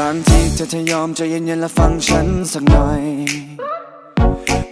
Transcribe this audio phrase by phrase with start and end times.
[0.06, 3.02] างทีเธอจะยอมใจเย็นๆและฟังฉันสักหน่อย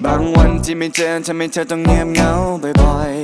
[0.04, 2.30] บางวันที่ไม่เจอทำให้เธอต้องเงียบเหงา
[2.82, 3.14] บ่อย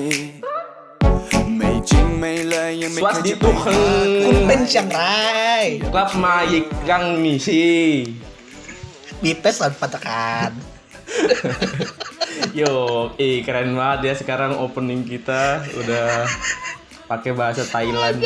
[0.74, 5.02] ๆ ไม่จริงไม่เลยยังไม่เคย Swasti จะไปหา Tuhan คุณเป็นอย่างไร
[5.92, 7.64] Klub Mayik Gang Misi
[9.24, 10.50] มีเปสันปัตการ
[12.60, 12.72] Yo,
[13.18, 16.26] eh keren banget ya sekarang opening kita udah
[17.10, 18.22] pakai bahasa Thailand.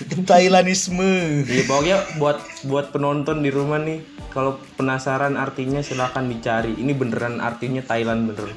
[0.28, 4.02] Thailandisme Jadi pokoknya buat buat penonton di rumah nih,
[4.32, 6.74] kalau penasaran artinya silahkan dicari.
[6.76, 8.50] Ini beneran artinya Thailand bener.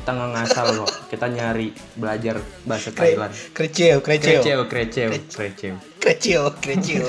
[0.00, 0.92] Kita nggak ngasal kok.
[1.12, 3.32] Kita nyari belajar bahasa Thailand.
[3.52, 5.74] Kreceo Kreceo Kreceo, kreceo, kreceo.
[6.00, 7.08] Kreceo Kreceo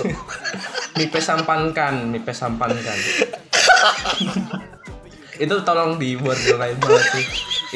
[1.00, 2.94] Mipe sampankan, mipe sampankan.
[5.44, 7.26] itu tolong di borderline banget sih.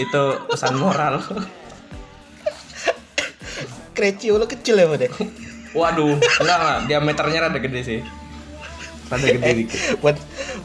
[0.03, 1.23] Itu pesan moral.
[3.95, 5.09] Kreceo lo kecil ya deh
[5.75, 7.99] Waduh, enggak enggak, diameternya rada gede sih.
[9.11, 9.79] Rada gede dikit.
[10.01, 10.17] buat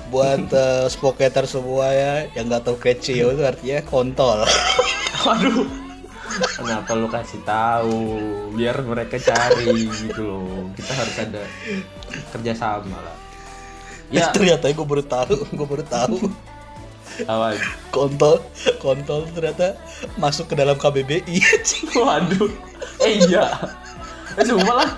[0.09, 4.47] buat uh, spoketer semua ya yang nggak tahu Kreceo itu artinya kontol
[5.27, 5.67] Waduh.
[6.30, 7.98] Kenapa lu kasih tahu?
[8.55, 10.70] Biar mereka cari gitu loh.
[10.78, 11.42] Kita harus ada
[12.33, 13.17] kerjasama lah.
[14.08, 16.17] Ya, ternyata gue baru tahu gue baru tahu
[17.28, 17.56] awan.
[17.92, 18.41] kontol
[18.80, 19.77] kontol ternyata
[20.17, 21.36] masuk ke dalam KBBI
[21.98, 22.50] Waduh.
[23.05, 23.52] Eh iya.
[24.34, 24.91] Eh sumpah lah.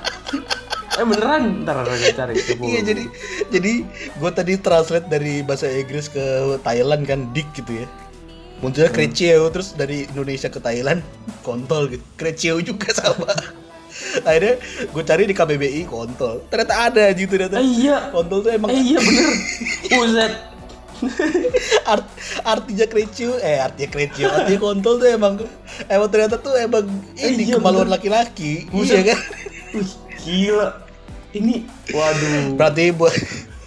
[0.92, 2.36] Eh beneran, ntar ada cari.
[2.36, 2.62] Coba.
[2.70, 3.04] iya jadi
[3.48, 6.20] jadi gue tadi translate dari bahasa Inggris ke
[6.60, 7.86] Thailand kan dik gitu ya
[8.60, 8.98] munculnya Hmm.
[9.00, 11.02] Kreceo terus dari Indonesia ke Thailand
[11.40, 13.26] kontol gitu Kreceo juga sama
[14.22, 18.12] akhirnya gue cari di KBBI kontol ternyata ada gitu ternyata Eh iya.
[18.14, 19.30] kontol tuh emang Eh iya bener.
[19.90, 20.32] Buset.
[21.92, 22.06] art,
[22.42, 25.34] artinya krecil eh artinya krecil artinya kontol tuh emang
[25.86, 26.86] emang ternyata tuh emang
[27.18, 29.18] ini iya, kemaluan laki-laki iya kan
[29.72, 30.68] Wih, gila.
[31.32, 31.64] Ini
[31.96, 32.60] waduh.
[32.60, 33.14] berarti buat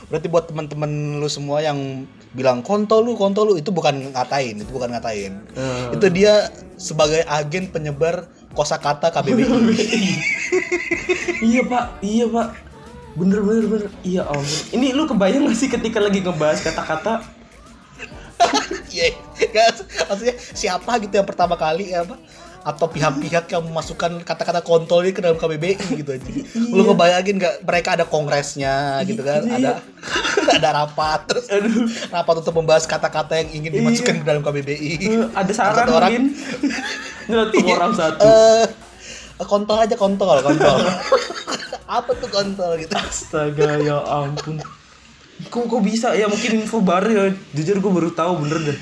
[0.06, 2.06] berarti buat teman-teman lu semua yang
[2.38, 5.98] bilang kontol lu kontol lu itu bukan ngatain itu bukan ngatain Eh.
[5.98, 9.50] itu dia sebagai agen penyebar kosakata KBBI
[11.42, 12.48] iya pak, iya pak.
[13.16, 13.90] Bener bener bener.
[14.04, 14.60] Iya ampun.
[14.76, 17.24] Ini lu kebayang gak sih ketika lagi ngebahas kata-kata?
[18.90, 19.12] Iya,
[19.52, 19.68] nggak,
[20.08, 22.16] maksudnya siapa gitu yang pertama kali ya apa
[22.66, 26.30] atau pihak-pihak yang memasukkan kata-kata kontol ini ke dalam KBBI gitu aja.
[26.58, 29.54] Lu ngebayangin nggak mereka ada kongresnya gitu kan, Iya.
[29.54, 29.72] ada
[30.50, 31.86] ada rapat terus Aduh.
[32.10, 34.22] rapat untuk membahas kata-kata yang ingin dimasukkan Iya.
[34.24, 34.92] ke dalam KBBI.
[34.98, 36.24] Eh, ada saran Satu orang, mungkin?
[37.30, 38.26] Nyeletuk orang satu.
[38.26, 38.66] Eh,
[39.46, 40.78] kontol aja kontol, kontol.
[42.02, 42.98] Apa tuh kontol gitu?
[42.98, 44.58] Astaga ya ampun.
[45.46, 47.24] Kok, kok bisa ya mungkin info baru ya.
[47.52, 48.80] Jujur gue baru tahu bener deh.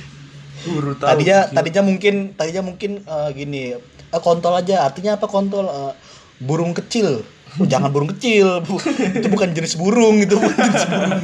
[0.61, 1.09] Gue baru tahu.
[1.09, 1.55] tadinya Gila.
[1.55, 5.93] tadinya mungkin tadinya mungkin eh, gini eh, kontol aja artinya apa kontol Eh,
[6.39, 8.81] burung kecil Oh, jangan burung kecil Bu-
[9.13, 11.21] itu bukan jenis burung itu bukan jenis burung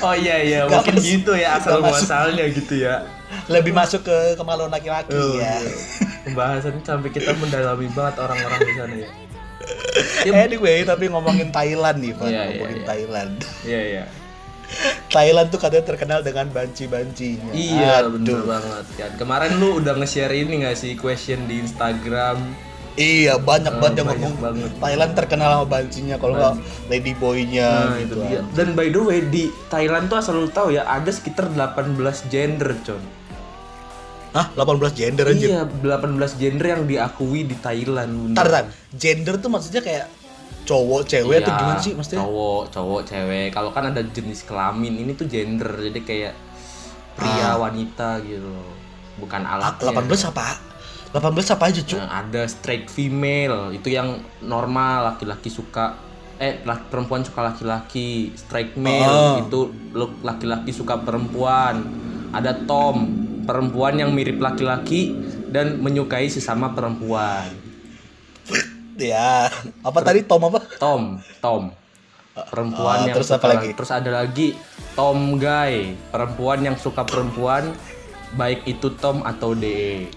[0.00, 1.08] Oh iya iya Nggak mungkin masuk.
[1.10, 3.04] gitu ya asal muasalnya gitu ya.
[3.46, 5.76] lebih masuk ke kemaluan laki-laki Oh, ya iya.
[6.22, 9.08] Pembahasan sampai kita mendalami banget orang-orang di sana ya.
[10.46, 12.86] anyway tapi ngomongin Thailand nih Pak Iya, iya, ngomongin iya.
[12.86, 13.32] Thailand
[13.62, 14.04] Iya iya.
[15.08, 18.18] Thailand tuh katanya terkenal dengan banci-bancinya Iya Aduh.
[18.18, 19.10] bener banget kan.
[19.16, 22.40] Kemarin lu udah nge-share ini gak sih question di Instagram?
[22.94, 24.70] iya banyak Oh, banget yang ngomong banget.
[24.74, 26.54] Thailand terkenal sama bancinya kalau nggak
[26.88, 28.40] lady boynya Nah, itu gitu dia.
[28.56, 31.92] Dan by the way di Thailand tuh asal lu tahu ya ada sekitar 18
[32.26, 33.04] gender, Con.
[34.32, 38.32] Hah 18 gender aja Iya, 18 gender yang diakui di Thailand.
[38.32, 38.64] Ntar, ntar.
[38.90, 40.08] Gender tuh maksudnya kayak
[40.66, 42.20] cowok, cewek atau Iya, gimana sih maksudnya?
[42.26, 43.48] Cowok, cowok, cewek.
[43.54, 45.70] Kalau kan ada jenis kelamin, ini tuh gender.
[45.78, 46.34] Jadi kayak
[47.14, 48.50] pria, wanita gitu.
[49.16, 49.78] Bukan Ah, alat.
[49.80, 50.58] 18 apa?
[51.14, 51.96] 18 apa aja, Cuk?
[51.96, 55.96] Nah, ada straight female, itu yang normal laki-laki suka
[56.36, 58.28] eh laki, perempuan suka laki-laki.
[58.36, 59.40] Straight male Oh.
[59.40, 59.60] itu
[60.20, 61.80] laki-laki suka perempuan.
[62.34, 63.08] Ada tom,
[63.48, 65.16] perempuan yang mirip laki-laki
[65.48, 67.48] dan menyukai sesama perempuan.
[68.96, 69.52] Ya,
[69.82, 70.60] apa tadi Tom apa?
[70.76, 71.68] Tom, Tom.
[72.34, 73.68] Perempuan Ah, yang terus suka apa lagi?
[73.72, 74.48] Terus ada lagi
[74.92, 77.72] Tom guy, perempuan yang suka perempuan
[78.34, 80.08] baik itu Tom atau DE.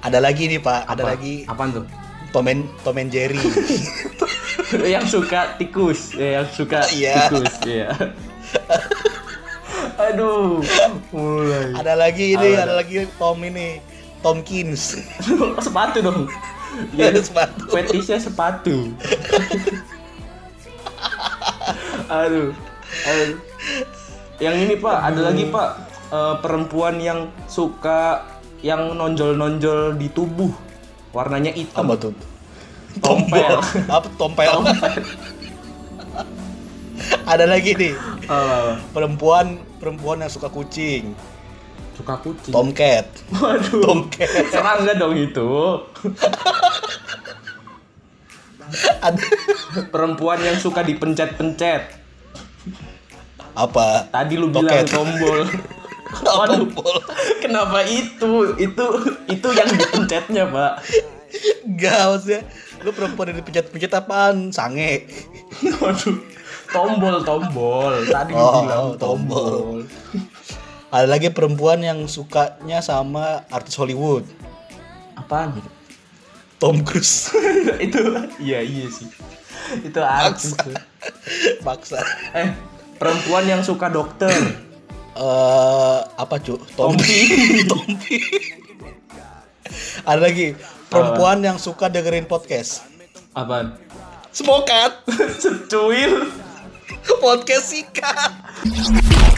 [0.00, 0.80] Ada lagi nih, Pak.
[0.86, 1.10] Ada Apa?
[1.12, 1.84] lagi Apaan tuh?
[2.30, 3.36] Tom and, Tom and Jerry.
[4.92, 7.28] yang suka tikus, ya, yang suka Iya.
[7.28, 7.88] tikus, ya.
[10.06, 10.60] Aduh,
[11.08, 11.72] mulai.
[11.74, 13.80] ada lagi ini, Apa ada lagi Tom ini.
[14.18, 15.00] Tomkins.
[15.58, 16.26] sepatu dong.
[16.92, 17.62] Ya, sepatu.
[17.72, 18.92] Fetishnya sepatu.
[22.06, 22.52] aduh,
[23.06, 23.38] aduh.
[24.36, 25.68] Yang ini pak, ada lagi pak
[26.12, 28.28] eh, perempuan yang suka
[28.60, 30.52] yang nonjol-nonjol di tubuh,
[31.16, 31.88] warnanya hitam.
[31.88, 32.14] Apa tuh?
[33.00, 33.60] Tompel.
[33.88, 34.52] Apa tompel?
[37.26, 37.94] Ada lagi nih.
[38.26, 41.12] Oh, Perempuan perempuan yang suka kucing.
[41.96, 42.52] Suka kucing.
[42.52, 43.08] Tomcat.
[43.32, 43.80] Waduh.
[43.82, 44.28] Tomcat.
[44.46, 45.48] Serangga dong itu.
[48.98, 49.22] Ada
[49.88, 52.04] Perempuan yang suka dipencet-pencet.
[53.56, 54.04] apa?
[54.10, 54.90] Tadi lu bilang Toket.
[54.90, 55.40] tombol.
[56.22, 56.62] Oh, Waduh.
[56.62, 56.96] tombol.
[57.40, 58.54] Kenapa itu?
[58.56, 58.84] Itu
[59.26, 60.72] itu yang dipencetnya, Pak.
[61.66, 62.40] Enggak maksudnya.
[62.80, 64.54] Lu perempuan yang dipencet-pencet apaan?
[64.54, 65.02] Sange.
[65.82, 66.16] Waduh.
[66.66, 67.92] Tombol, tombol.
[68.06, 69.82] Tadi lu Oh, bilang tombol.
[70.86, 74.22] Ada lagi perempuan yang sukanya sama artis Hollywood.
[75.18, 75.58] Apaan?
[76.62, 77.34] Tom Cruise.
[77.84, 78.00] itu
[78.38, 79.10] iya iya sih.
[79.82, 80.54] Itu artis.
[81.66, 82.00] Maksa.
[82.32, 82.54] Eh,
[83.02, 84.30] perempuan yang suka dokter.
[85.16, 86.60] Eh apa cu?
[86.76, 87.24] Tompi.
[87.72, 88.20] Tompi.
[90.04, 90.52] Ada lagi
[90.92, 92.84] perempuan yang suka dengerin podcast.
[93.32, 93.80] Apaan?
[94.28, 95.08] Semokat.
[95.40, 96.28] Secuil.
[97.16, 99.32] podcast sikat.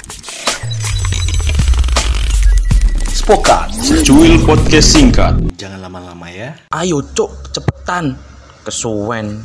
[3.28, 3.68] Spokat.
[4.08, 5.36] Cuil podcast singkat.
[5.60, 6.56] Jangan lama-lama ya.
[6.72, 8.16] Ayo, Cok, cepetan.
[8.64, 9.44] Kesuwen.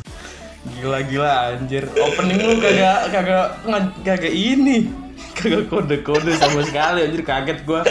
[0.80, 1.92] Gila-gila anjir.
[2.00, 3.60] Opening lu kagak kagak
[4.08, 4.88] kagak ini.
[5.36, 7.84] Kagak kode-kode sama sekali anjir kaget gua.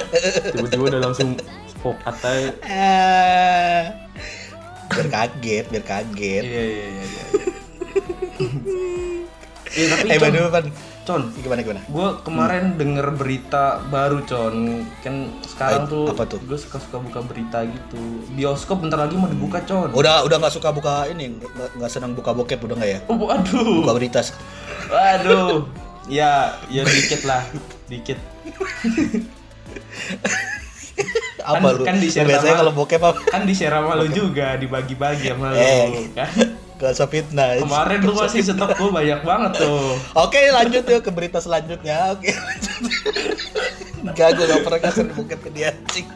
[0.56, 1.37] Tiba-tiba udah langsung
[1.69, 2.50] spokat aja.
[2.65, 3.81] Eh,
[4.89, 6.44] biar kaget, biar kaget.
[6.49, 7.25] Iya iya iya iya.
[9.77, 10.67] Iya tapi Eh, by the way, Pan.
[11.02, 11.82] Con, Gimana gimana?
[11.82, 14.54] gue kemarin denger berita baru Con
[14.99, 16.38] kan sekarang tuh, apa tuh?
[16.38, 17.99] gue suka suka buka berita gitu
[18.31, 21.34] bioskop bentar lagi mau dibuka Con Udah udah nggak suka buka ini,
[21.75, 22.99] nggak senang buka bokep udah nggak ya?
[23.04, 24.22] oh, waduh Buka berita.
[24.87, 25.66] waduh
[26.08, 26.32] ya
[26.69, 27.43] ya dikit lah
[27.87, 28.19] dikit
[31.43, 31.82] Apa lu?
[31.82, 33.19] kan di-share Biasanya sama- kalau bokep apa?
[33.26, 36.06] kan di share sama lu juga dibagi-bagi sama lu Eh.
[36.14, 36.31] kan
[36.82, 37.62] Gak usah fitnah.
[37.62, 42.11] kemarin lu masih stok gue banyak banget tuh Oke lanjut yuk ke berita selanjutnya.
[42.11, 42.82] Oke lanjut.
[44.02, 46.11] Enggak, gue gak pernah kasih bokep ke dia anjing.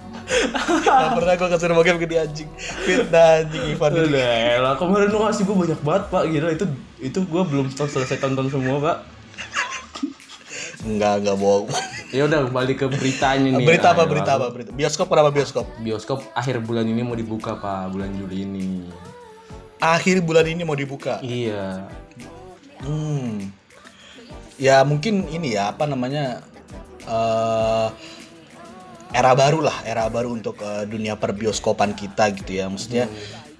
[0.82, 2.50] Gak pernah gue kasih bokep ke dia anjing.
[2.82, 3.90] Fitnah anjing Ivan.
[3.94, 6.66] Udah lah kemarin lu ngasih gue banyak banget pak gila itu
[6.98, 8.96] itu gue belum selesai tonton semua pak
[10.86, 11.66] Enggak, enggak bohong.
[12.14, 14.06] ya udah balik ke beritanya nih Berita apa?
[14.06, 14.46] Ayo, Berita apa?
[14.54, 14.70] Berita.
[14.70, 15.66] Bioskop kenapa bioskop?
[15.82, 18.86] bioskop akhir bulan ini mau dibuka pak bulan Juli ini
[19.76, 21.20] Akhir bulan ini mau dibuka.
[21.20, 21.84] iya
[22.80, 23.50] Hmm.
[24.56, 26.40] Ya mungkin ini ya apa namanya
[27.04, 27.88] eh
[29.16, 32.68] era baru lah, era baru untuk eh, dunia perbioskopan kita gitu ya.
[32.68, 33.08] Maksudnya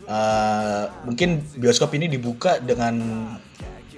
[0.05, 2.97] eh, mungkin bioskop ini dibuka dengan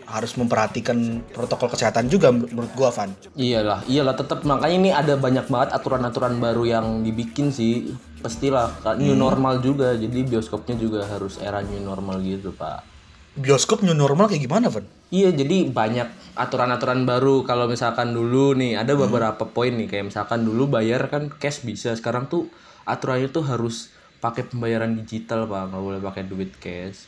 [0.08, 3.12] harus memperhatikan protokol kesehatan juga menur- menurut gua Van.
[3.36, 8.98] iyalah iyalah tetap makanya ini ada banyak banget aturan-aturan baru yang dibikin sih pastilah Kak.
[8.98, 12.98] new normal juga jadi bioskopnya juga harus era new normal gitu pak
[13.38, 14.82] Bioskop new normal kayak gimana Van?
[15.14, 17.46] Iya, jadi banyak aturan-aturan baru.
[17.46, 21.94] Kalau misalkan dulu nih ada beberapa poin nih, kayak misalkan dulu bayar kan cash bisa.
[21.94, 22.50] Sekarang tuh
[22.82, 25.70] aturannya tuh harus pakai pembayaran digital, Pak.
[25.70, 27.06] Nggak boleh pakai duit cash.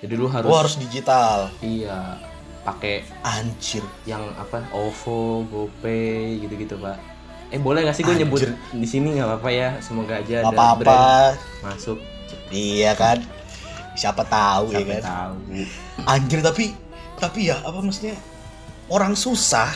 [0.00, 1.52] Jadi lu harus, Oh harus digital.
[1.60, 2.16] iya
[2.64, 3.84] pakai Anjir.
[4.08, 4.64] yang apa?
[4.72, 7.15] OVO, GoPay gitu-gitu, Pak.
[7.56, 8.44] Eh boleh nggak sih gue nyebut
[8.76, 9.68] di sini nggak apa-apa ya?
[9.80, 11.00] Semoga aja Gak ada brand apa-apa.
[11.64, 11.98] masuk.
[12.52, 13.24] Iya kan?
[13.96, 15.04] Siapa tahu ya Sampai kan?
[15.08, 15.34] tahu.
[16.04, 16.64] Anjir tapi
[17.16, 18.12] tapi ya apa maksudnya
[18.92, 19.72] orang susah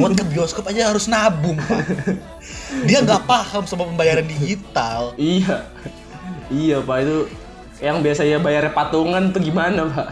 [0.00, 1.84] buat ke bioskop aja harus nabung pak.
[2.88, 5.12] Dia nggak paham sama pembayaran digital.
[5.20, 5.68] Iya.
[6.50, 7.30] Iya, Pak itu
[7.78, 10.08] yang biasanya bayar patungan tuh gimana, Pak?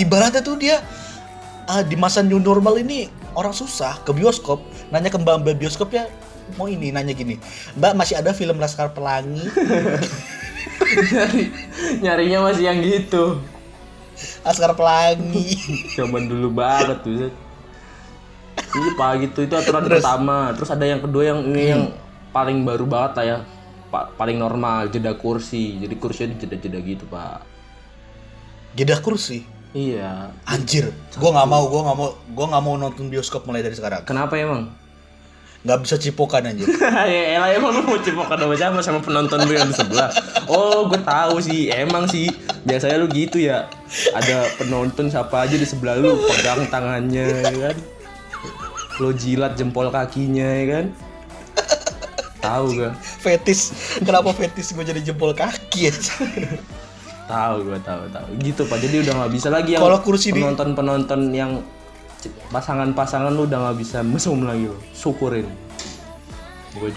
[0.00, 0.80] Ibaratnya tuh dia
[1.68, 6.10] ah, di masa new normal ini orang susah ke bioskop nanya ke mbak mbak bioskopnya
[6.58, 7.38] mau ini nanya gini
[7.78, 9.46] mbak masih ada film Laskar Pelangi
[10.90, 11.44] Nyari,
[12.04, 13.38] nyarinya masih yang gitu.
[14.44, 15.56] Laskar Pelangi
[15.96, 17.30] Zaman dulu banget tuh.
[18.70, 20.54] Iya pak gitu itu aturan pertama.
[20.56, 21.82] Terus ada yang kedua yang ini yang
[22.30, 23.38] paling baru banget lah ya.
[23.90, 25.78] Pa- paling normal jeda kursi.
[25.82, 27.46] Jadi kursinya dijeda-jeda gitu pak.
[28.70, 30.34] jeda kursi Iya.
[30.50, 34.02] anjir gua nggak mau gua nggak mau gua nggak mau nonton bioskop mulai dari sekarang.
[34.02, 34.66] Kenapa emang?
[35.60, 36.64] nggak bisa cipokan anjir.
[37.12, 38.80] Ya elah emang lu mau cipokan sama siapa?
[38.80, 40.08] Sama penonton lu yang di sebelah.
[40.48, 42.32] Oh gue tahu sih emang sih.
[42.64, 43.68] Biasanya lu gitu ya.
[44.16, 47.76] Ada penonton siapa aja di sebelah lu pegang tangannya ya kan?
[49.04, 50.86] Lo jilat jempol kakinya ya kan?
[52.40, 55.94] Tahu gak fetis kenapa fetis gue jadi jempol kaki ya
[57.30, 58.26] tahu gue tahu tahu.
[58.42, 58.78] Gitu pak.
[58.82, 61.62] Jadi udah nggak bisa lagi yang Kalau kursi di- penonton penonton yang
[62.50, 65.46] pasangan-pasangan lu udah nggak bisa mesum lagi lo syukurin.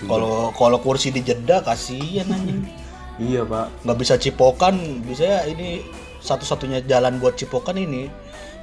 [0.04, 2.66] Kalau kalau kursi dijeda kasihan anjing.
[3.14, 3.86] Iya pak.
[3.86, 4.74] Nggak bisa cipokan.
[5.06, 5.86] Bisa ya ini
[6.18, 8.10] satu-satunya jalan buat cipokan ini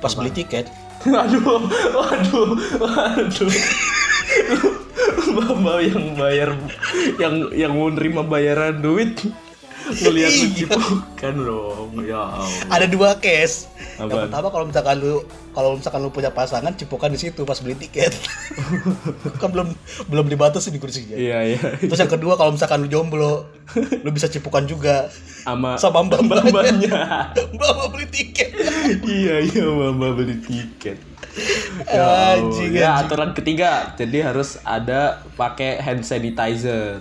[0.02, 0.66] pas beli tiket.
[1.06, 3.50] Aduh, waduh, waduh.
[5.30, 6.50] Mbak yang bayar
[7.16, 9.22] yang yang mau nerima bayaran duit
[9.88, 12.48] ngelihat lu cipokan loh ya Allah.
[12.70, 13.66] Ada dua case.
[13.96, 14.22] Yang Apaan?
[14.28, 15.14] pertama kalau misalkan lu
[15.50, 18.12] kalau misalkan lu punya pasangan cipokan di situ pas beli tiket.
[19.40, 19.72] kan belum
[20.12, 21.16] belum dibatasi di kursinya.
[21.16, 21.60] Iya iya.
[21.80, 25.08] Terus yang kedua kalau misalkan lu jomblo, lu bisa cipokan juga
[25.42, 26.92] Sama sama mbak mbak-mbaknya.
[27.56, 28.52] Mbak mau beli tiket.
[29.04, 30.98] iya iya mama beli tiket.
[31.86, 32.34] Ya.
[32.36, 33.06] Anjing, ya anjing.
[33.06, 36.98] aturan ketiga jadi harus ada pakai hand sanitizer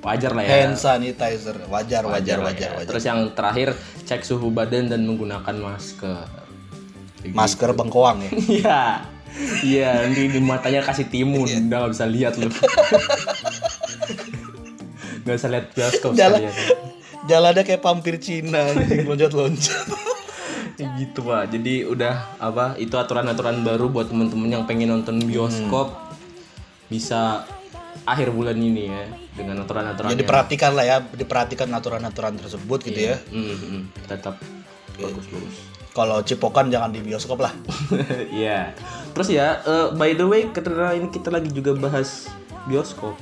[0.00, 2.76] wajar lah ya Hand sanitizer, wajar, wajar, wajar, ya.
[2.76, 2.88] wajar.
[2.88, 3.76] terus yang terakhir
[4.08, 6.24] cek suhu badan dan menggunakan masker
[7.20, 8.30] Masker bengkoang ya.
[8.56, 8.80] Iya.
[9.62, 12.50] Iya, nanti di matanya kasih timun, udah gak bisa lihat lu.
[15.22, 16.54] gak bisa lihat bioskop Jalan, sekalian.
[17.28, 19.86] jalannya kayak pampir Cina, anjing loncat-loncat.
[20.80, 21.52] Ya gitu pak.
[21.52, 22.74] Jadi udah apa?
[22.80, 25.92] Itu aturan-aturan baru buat temen-temen yang pengen nonton bioskop
[26.88, 27.44] bisa
[28.10, 29.06] akhir bulan ini ya
[29.38, 30.10] dengan aturan-aturan.
[30.10, 33.16] Ya diperhatikan lah ya, diperhatikan aturan-aturan tersebut gitu ya.
[33.30, 34.34] Hmm, hmm, tetap
[34.98, 35.70] bagus-bagus.
[35.90, 37.54] Kalau cipokan jangan di bioskop lah.
[38.30, 38.74] Iya.
[39.10, 42.30] Terus ya, eh, by the way, karena ini kita lagi juga bahas
[42.66, 43.14] bioskop.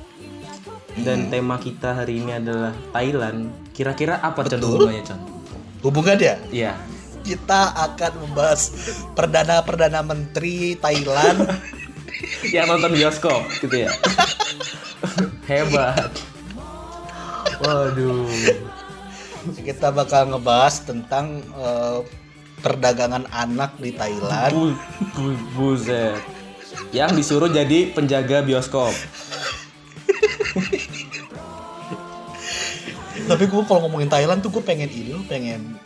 [0.99, 3.53] Dan tema kita hari ini adalah Thailand.
[3.71, 5.21] Kira-kira apa Chan hubungannya Chan?
[5.79, 6.75] Hubungannya, Iya.
[7.23, 8.73] kita akan membahas
[9.15, 11.45] perdana-perdana menteri Thailand
[12.55, 13.93] Yang nonton bioskop gitu ya.
[15.51, 16.13] Hebat.
[17.63, 18.29] Waduh.
[19.65, 21.99] kita bakal ngebahas tentang eh,
[22.61, 24.53] perdagangan anak di Thailand.
[24.53, 24.75] Bu,
[25.15, 26.21] bu, buzet.
[26.93, 28.93] Yang disuruh jadi penjaga bioskop.
[33.29, 35.77] Tapi gue kalau ngomongin Thailand tuh gue pengen ini pengen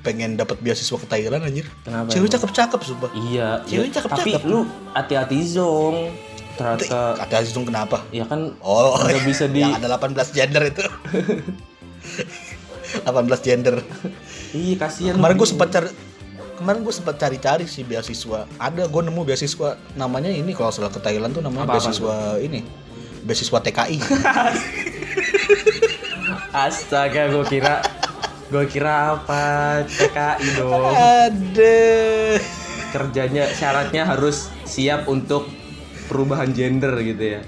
[0.00, 1.66] pengen dapat beasiswa ke Thailand anjir.
[1.84, 3.10] Kenapa Cewek cakep-cakep sumpah.
[3.12, 3.48] Iya.
[3.68, 3.94] Cewek iya.
[4.00, 4.40] cakep-cakep.
[4.40, 4.64] Tapi lu
[4.96, 5.96] hati-hati zong.
[6.60, 8.04] Ternyata Kata Aziz dong kenapa?
[8.12, 10.84] ya kan Oh, nggak bisa di yang ada 18 gender itu.
[13.06, 13.06] 18
[13.40, 13.80] gender.
[14.52, 15.16] Iya kasihan.
[15.16, 15.88] Kemarin gue sempat cari
[16.60, 18.44] kemarin gue sempat cari-cari sih beasiswa.
[18.60, 22.60] Ada gue nemu beasiswa namanya ini kalau salah ke Thailand tuh namanya Apa-apa beasiswa ini.
[23.24, 23.98] Beasiswa TKI.
[26.50, 27.78] Astaga, gue kira
[28.50, 29.42] gue kira apa
[29.86, 30.90] TKI dong.
[30.90, 31.78] Ada.
[32.90, 35.46] Kerjanya syaratnya harus siap untuk
[36.10, 37.42] perubahan gender gitu ya.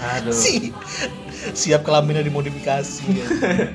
[0.00, 0.30] Aduh.
[0.32, 0.70] Si
[1.52, 3.26] siap kelaminnya dimodifikasi ya.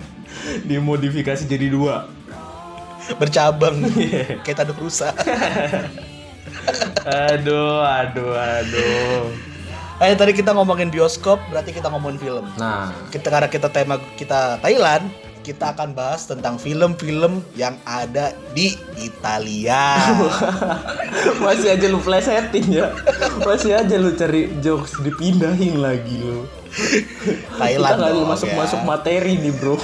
[0.70, 2.08] Dimodifikasi jadi dua.
[3.22, 4.42] bercabang Iya.
[4.42, 5.14] kayak tanduk rusa.
[7.06, 9.30] Aduh, aduh, aduh.
[10.04, 12.46] Eh tadi kita ngomongin bioskop, berarti kita ngomongin film.
[12.60, 15.08] Nah, Kita karena kita tema kita Thailand,
[15.40, 19.96] kita akan bahas tentang film-film yang ada di Italia.
[21.46, 22.92] masih aja lu plesetin ya.
[23.48, 26.44] Masih aja lu cari jokes dipindahin lagi lu.
[27.56, 28.58] Thailand Kita dong, masuk ya.
[28.60, 29.80] masuk materi nih bro.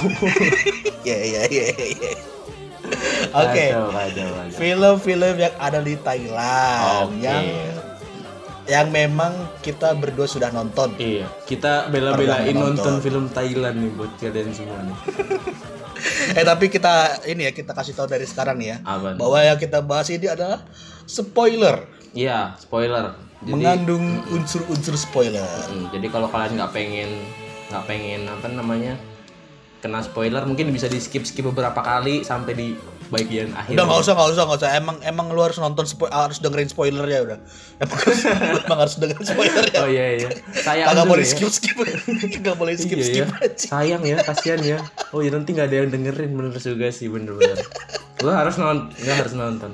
[1.08, 2.12] Iya iya iya iya.
[3.32, 3.64] Oke.
[3.72, 4.58] Kacau, kacau, kacau.
[4.60, 7.24] Film-film yang ada di Thailand Oke.
[7.24, 7.44] yang
[8.72, 10.96] yang memang kita berdua sudah nonton.
[10.96, 13.04] Iya, kita bela-belain nonton nonton.
[13.04, 14.96] film Thailand nih buat kalian semua nih.
[16.34, 19.14] Eh tapi kita ini ya kita kasih tahu dari sekarang nih ya Apa?
[19.14, 20.58] bahwa yang kita bahas ini adalah
[21.06, 23.14] spoiler, Iya, spoiler.
[23.38, 25.46] Jadi, mengandung unsur-unsur spoiler.
[25.94, 27.10] Jadi kalau kalian nggak pengen
[27.70, 28.94] nggak pengen apa namanya
[29.78, 32.68] kena spoiler mungkin bisa di skip skip beberapa kali sampai di
[33.12, 33.76] bagian akhir.
[33.76, 34.70] Udah nggak usah nggak usah nggak usah.
[34.72, 37.38] Emang emang lu harus nonton spo- harus dengerin spoiler ya udah.
[37.78, 38.20] Emang harus,
[38.64, 39.78] emang harus dengerin spoiler ya.
[39.78, 40.28] Oh iya iya.
[40.56, 41.30] Sayang Kagak dulu boleh ya.
[41.30, 41.76] skip skip.
[42.40, 43.48] Kagak boleh skip Iya, skip iya.
[43.54, 44.78] Sayang ya, kasihan ya.
[45.12, 47.60] Oh ya nanti nggak ada yang dengerin bener juga sih bener-bener.
[48.18, 49.70] Lo harus nonton, nggak harus nonton.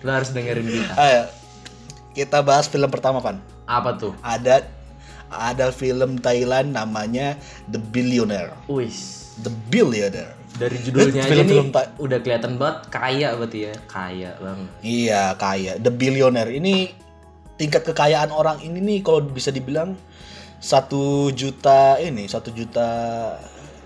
[0.00, 0.92] Lo harus dengerin kita.
[0.96, 1.22] Ayo
[2.10, 3.38] kita bahas film pertama pan.
[3.64, 4.10] Apa tuh?
[4.20, 4.64] Ada
[5.28, 8.56] ada film Thailand namanya The Billionaire.
[8.64, 9.17] Wis.
[9.42, 10.34] The Billionaire.
[10.58, 14.70] Dari judulnya aja Film-film nih udah kelihatan banget kaya berarti ya, kaya banget.
[14.82, 15.72] Iya kaya.
[15.78, 16.90] The Billionaire ini
[17.54, 19.94] tingkat kekayaan orang ini nih kalau bisa dibilang
[20.58, 22.86] satu juta ini satu juta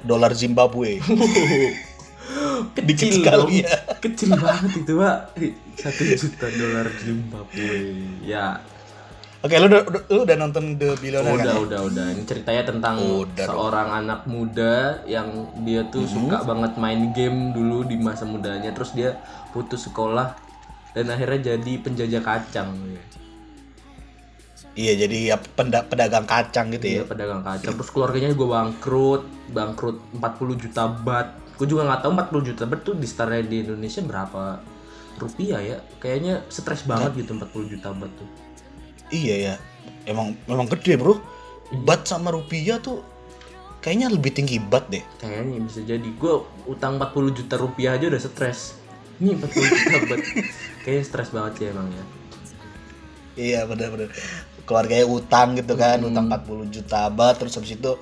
[0.00, 0.96] dolar Zimbabwe.
[2.72, 3.50] Dikit Kecil sekali dong.
[3.52, 3.76] ya.
[4.00, 5.18] Kecil banget itu pak.
[5.76, 7.72] Satu juta dolar Zimbabwe.
[8.24, 8.64] Ya.
[9.42, 11.66] Oke, lu udah, udah- lu udah nonton The Billionaire udah, kan?
[11.66, 12.04] udah, udah.
[12.14, 13.50] Ini ceritanya tentang Udah dong.
[13.50, 15.26] seorang anak muda yang
[15.66, 18.70] dia tuh suka banget main game dulu di masa mudanya.
[18.70, 19.18] Terus dia
[19.50, 20.38] putus sekolah
[20.94, 22.70] dan akhirnya jadi penjajah kacang.
[24.72, 27.00] Iya, jadi ya penda- pedagang kacang gitu ya.
[27.02, 27.74] Dia pedagang kacang.
[27.74, 31.34] Terus keluarganya juga bangkrut, bangkrut 40 juta bat.
[31.58, 34.62] Gue juga nggak tahu 40 juta bat tuh di startnya di Indonesia berapa
[35.12, 38.24] rupiah ya kayaknya stres banget gitu 40 juta bat tuh
[39.12, 39.54] Iya ya.
[40.02, 41.20] Emang memang gede, Bro.
[41.84, 43.04] Bat sama rupiah tuh
[43.78, 45.02] kayaknya lebih tinggi bat deh.
[45.18, 48.78] kayaknya bisa jadi gue utang 40 juta rupiah aja udah stres
[49.18, 50.20] ini 40 juta bat
[50.86, 52.04] kayaknya stres banget sih emang ya
[53.32, 54.12] Iya, benar-benar.
[54.62, 57.92] Keluarganya utang gitu kan, utang 40 juta bat terus habis itu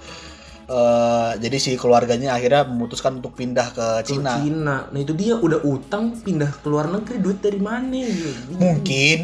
[0.68, 4.36] eh jadi si keluarganya akhirnya memutuskan untuk pindah ke Ke Cina.
[4.36, 9.18] Cina nah itu dia udah utang pindah ke luar negeri duit dari mana gitu Mungkin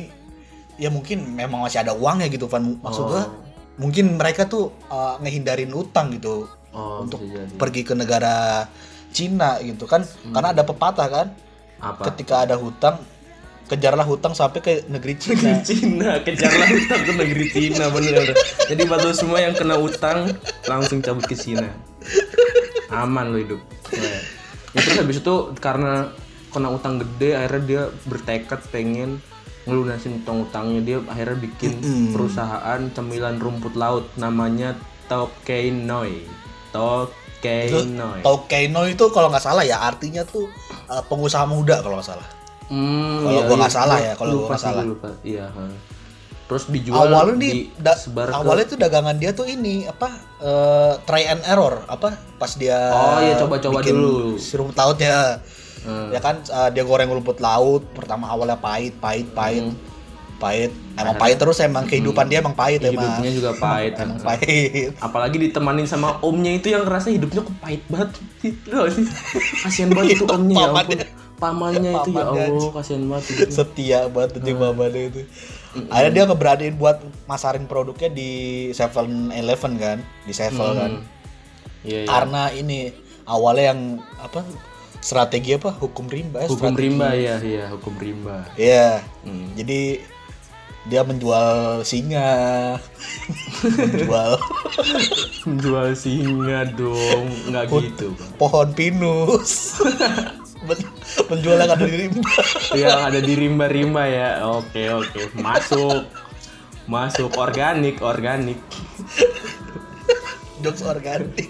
[0.76, 2.76] ya mungkin memang masih ada uangnya gitu Van.
[2.80, 3.24] Maksud gua
[3.76, 8.64] mungkin mereka tuh eh, ngehindarin utang gitu oh untuk jadi pergi ke negara
[9.12, 10.04] Cina gitu kan.
[10.04, 11.26] Karena ada pepatah kan,
[11.80, 13.00] apa ketika ada hutang
[13.66, 15.58] kejarlah hutang sampai ke negeri Cina.
[15.58, 18.30] negeri Cina kejarlah utang ke negeri Cina bener
[18.70, 20.30] jadi buat lo semua yang kena utang
[20.70, 21.66] langsung cabut ke Cina
[22.94, 24.18] aman lo hidup ya.
[24.76, 26.12] Ya, terus habis itu karena
[26.52, 29.24] kena utang gede akhirnya dia bertekad pengen
[29.66, 31.72] ngelunasin utang-utangnya dia akhirnya bikin
[32.10, 36.22] perusahaan cemilan rumput laut namanya Tokenoi
[36.72, 40.46] Tokenoi Tokeno itu kalau nggak salah ya artinya tuh
[40.86, 42.28] eh, pengusaha muda kalau nggak salah.
[42.66, 43.78] Hmm, Kalau iya, gua nggak iya.
[43.78, 44.82] salah Gua ya, kalau gua nggak salah.
[44.84, 45.08] lupa.
[45.22, 45.46] Iya.
[45.48, 45.64] ha.
[46.46, 50.08] Terus dijual awalnya di, da- disebar ke- awalnya tuh dagangan dia tuh ini apa
[50.40, 54.34] eh, try and error apa pas dia Oh, iya, coba-coba bikin dulu.
[54.36, 55.42] sirup lautnya
[55.86, 56.10] Hmm.
[56.10, 59.78] ya kan eh, dia goreng rumput laut pertama awalnya pahit pahit pahit Hmm.
[60.36, 63.96] pahit emang pahit terus emang kehidupan dia emang pahit emang hidupnya juga pahit.
[63.96, 68.10] emang pahit Apalagi ditemanin sama omnya itu yang ngerasa hidupnya kok pahit banget.
[68.66, 69.06] Lu tau sih?
[69.58, 70.76] Kasihan banget itu Itu omnya ya ampun.
[70.76, 71.06] pamannya.
[71.36, 73.54] Pamannya itu ya Pamannya Allah, kasihan banget hidupnya.
[73.54, 75.20] setia banget anjing mamanya itu
[75.86, 78.30] akhirnya dia ngeberaniin buat masarin produknya di
[78.72, 80.92] 7-Eleven kan di Sevel kan
[81.80, 82.08] Iya, iya.
[82.08, 82.90] karena ini
[83.24, 83.80] awalnya yang
[84.16, 84.42] apa
[85.06, 88.42] strategi apa hukum rimba Hukum strategi- rimba ya, iya, hukum rimba.
[88.58, 89.06] Iya.
[89.22, 89.54] Hmm.
[89.54, 90.02] Jadi
[90.84, 92.74] dia menjual singa,
[93.62, 94.38] menjual
[95.46, 98.10] Menjual singa dong, nggak gitu.
[98.12, 98.30] Bang.
[98.36, 99.78] pohon pinus,
[100.66, 100.90] Men-
[101.28, 102.22] menjual yang ada di rimba.
[102.74, 104.30] yang ada di rimba-rimba ya.
[104.48, 106.02] Oke oke, masuk,
[106.86, 108.58] masuk organik organik.
[110.64, 111.48] Jokes organik.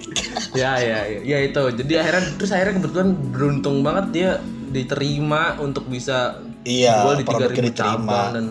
[0.53, 1.63] Ya ya ya, ya itu.
[1.73, 4.31] Jadi akhirnya terus akhirnya kebetulan beruntung banget dia
[4.71, 7.71] diterima untuk bisa Iya, jual di 3000 diterima.
[7.79, 8.47] cabang dan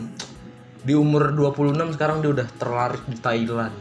[0.86, 3.76] di umur 26 sekarang dia udah terlaris di Thailand.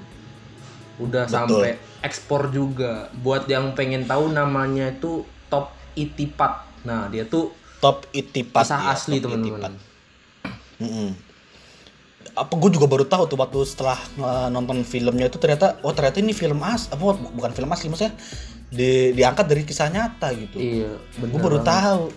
[0.99, 3.15] Udah sampai ekspor juga.
[3.15, 6.67] Buat yang pengen tahu namanya itu Top Itipat.
[6.83, 8.65] Nah, dia tuh Top itipat.
[8.67, 9.77] kisah ya, asli teman-teman.
[12.35, 16.19] Apa gue juga baru tahu tuh waktu setelah uh, nonton filmnya itu ternyata oh ternyata
[16.19, 18.15] ini film as apa bukan film asli maksudnya
[18.75, 20.59] di, diangkat dari kisah nyata gitu.
[20.59, 22.11] Iya, gue baru tahu.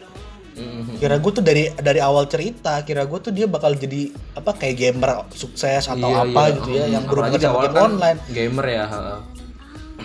[0.58, 0.98] Mhm.
[0.98, 4.74] Kira gue tuh dari dari awal cerita, kira gue tuh dia bakal jadi apa kayak
[4.74, 6.56] gamer sukses atau Iya, apa iya.
[6.58, 8.20] gitu ya, yang Apalagi berhubungan di sama awal game kan online.
[8.34, 8.86] Gamer ya.
[8.90, 9.02] ha.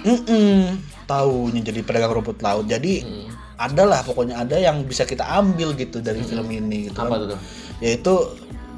[0.03, 0.61] Mm-mm.
[1.09, 2.69] Taunya jadi pedagang rumput laut.
[2.69, 3.29] Jadi Hmm.
[3.57, 7.01] adalah pokoknya ada yang bisa kita ambil gitu dari film ini gitu.
[7.01, 7.33] Apa kan.
[7.33, 7.41] tuh?
[7.81, 8.15] Yaitu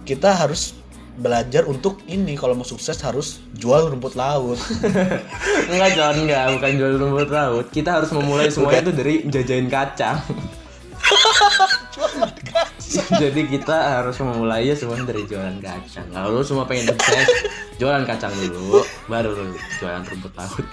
[0.05, 0.77] kita harus
[1.15, 4.59] belajar untuk ini kalau mau sukses harus jual rumput laut.
[5.71, 7.67] Enggak John, enggak, bukan jual rumput laut.
[7.71, 10.19] Kita harus memulai semua itu dari jajain kacang.
[12.95, 16.07] Jadi kita harus memulainya semua dari jualan kacang.
[16.11, 17.29] Kalau lu semua pengen sukses,
[17.79, 19.35] jualan kacang dulu, baru
[19.79, 20.67] jualan rumput laut.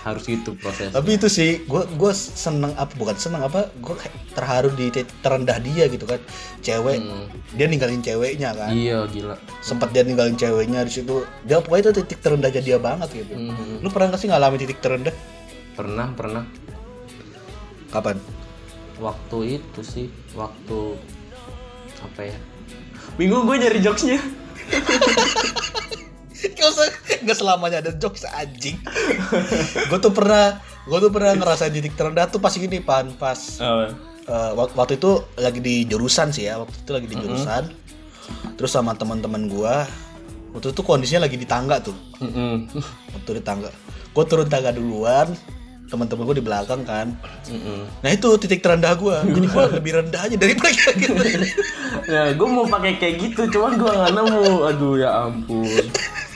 [0.00, 0.88] Harus gitu proses.
[0.88, 3.96] Tapi itu sih gue gue seneng apa bukan seneng apa gue
[4.30, 6.16] terharu di titik terendah dia gitu kan
[6.58, 7.04] cewek
[7.52, 9.36] dia ninggalin ceweknya kan Iya, gila.
[9.60, 13.80] sempat dia ninggalin ceweknya di situ dia pokoknya itu titik terendahnya dia banget gitu Mhm.
[13.80, 15.12] lu pernah gak sih ngalamin titik terendah
[15.70, 16.44] Pernah, pernah.
[17.88, 18.16] kapan
[18.96, 20.96] Waktu itu sih, waktu
[21.98, 22.36] apa ya?
[23.16, 24.20] Bingung gue nyari jokesnya.
[26.50, 26.86] Gak usah,
[27.20, 28.76] gak selamanya ada jokes anjing.
[29.82, 33.36] gue tuh pernah, gue tuh pernah ngerasain titik terendah tuh pas gini pan, pas
[34.54, 37.64] wak- waktu itu lagi di jurusan sih ya, waktu itu lagi di jurusan.
[38.54, 39.74] Terus sama teman-teman gue,
[40.50, 42.68] waktu itu kondisinya lagi di tangga tuh, Mm-mm.
[43.10, 43.68] waktu di tangga.
[44.10, 45.32] Gue turun tangga duluan,
[45.86, 47.10] teman-teman gue di belakang kan.
[47.46, 47.88] Mm-mm.
[47.98, 51.14] Nah itu titik terendah gue, jadi gue lebih rendah aja dari mereka gitu.
[52.00, 54.44] Nah, gue mau pakai kayak gitu, cuman gue nggak nemu.
[54.64, 55.84] Aduh ya ampun.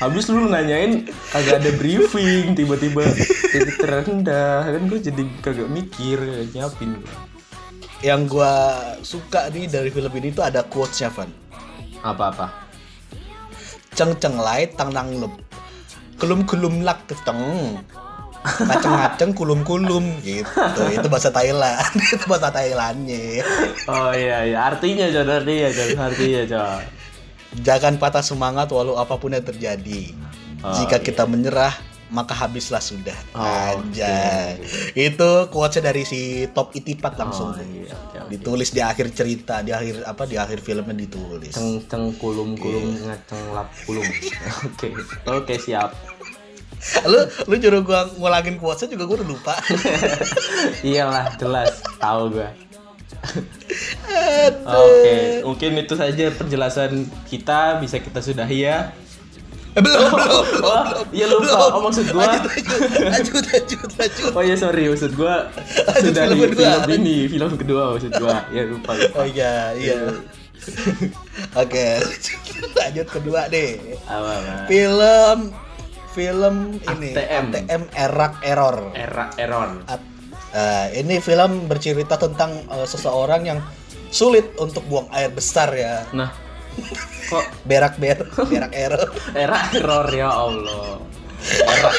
[0.05, 3.09] Habis lu nanyain kagak ada briefing, tiba-tiba
[3.49, 6.21] titik terendah, kan gue jadi kagak mikir
[6.53, 7.01] nyiapin.
[8.05, 8.55] Yang gue
[9.01, 11.33] suka nih dari film ini tuh ada quotes-nya Van.
[12.05, 12.65] Apa-apa?
[13.95, 15.31] ceng ceng lai tang nang lep
[16.19, 17.79] kelum kelum lak keteng
[18.45, 23.41] ngaceng-ngaceng kulum-kulum gitu itu bahasa Thailand itu bahasa Thailandnya
[23.89, 26.83] Oh iya iya artinya Jon artinya Jon artinya Jon.
[27.61, 30.11] Jangan patah semangat walau apa pun yang terjadi
[30.59, 31.05] Oh, jika iya.
[31.05, 34.57] kita menyerah maka habislah sudah Oh, aja
[34.95, 38.31] itu quotesnya dari si Top Itipat langsung Oh iya oke oke.
[38.31, 42.97] ditulis di akhir cerita di akhir apa di akhir filmnya ditulis Ceng ceng kulum kulum
[42.99, 44.01] ngaceng lap kulum.
[44.65, 44.87] Oke
[45.27, 45.93] oke siap.
[47.03, 49.55] lu lu nyuruh gua ngulangin quotesnya juga gua udah lupa
[50.87, 52.49] Iyalah jelas tahu gua.
[54.65, 56.91] Oke, mungkin itu saja penjelasan
[57.25, 58.93] kita bisa kita sudahi ya.
[59.75, 61.75] Eh, belum belum Oh, iya lupa.
[61.75, 62.31] Oh, maksud gua.
[62.31, 66.71] lanjut lanjut lanjut Oh iya sorry, maksud gua Lanjut sudah film di kedua.
[66.79, 68.47] film ini, film kedua maksud gua.
[68.49, 68.95] Ya lupa.
[68.95, 69.17] lupa.
[69.17, 69.99] oh iya iya
[71.53, 71.87] oke
[72.73, 74.55] lanjut kedua deh Apa, apa?
[74.65, 75.39] film
[76.09, 77.45] film ini ATM.
[77.51, 79.83] ATM Erak Error Era error.
[79.85, 80.14] At-
[80.55, 83.59] eh, ini film bercerita tentang eh, seseorang yang
[84.15, 86.31] sulit untuk buang air besar ya Nah,
[87.27, 89.11] kok berak ber berak error
[89.43, 91.03] era error ya Allah.
[91.45, 91.91] Era.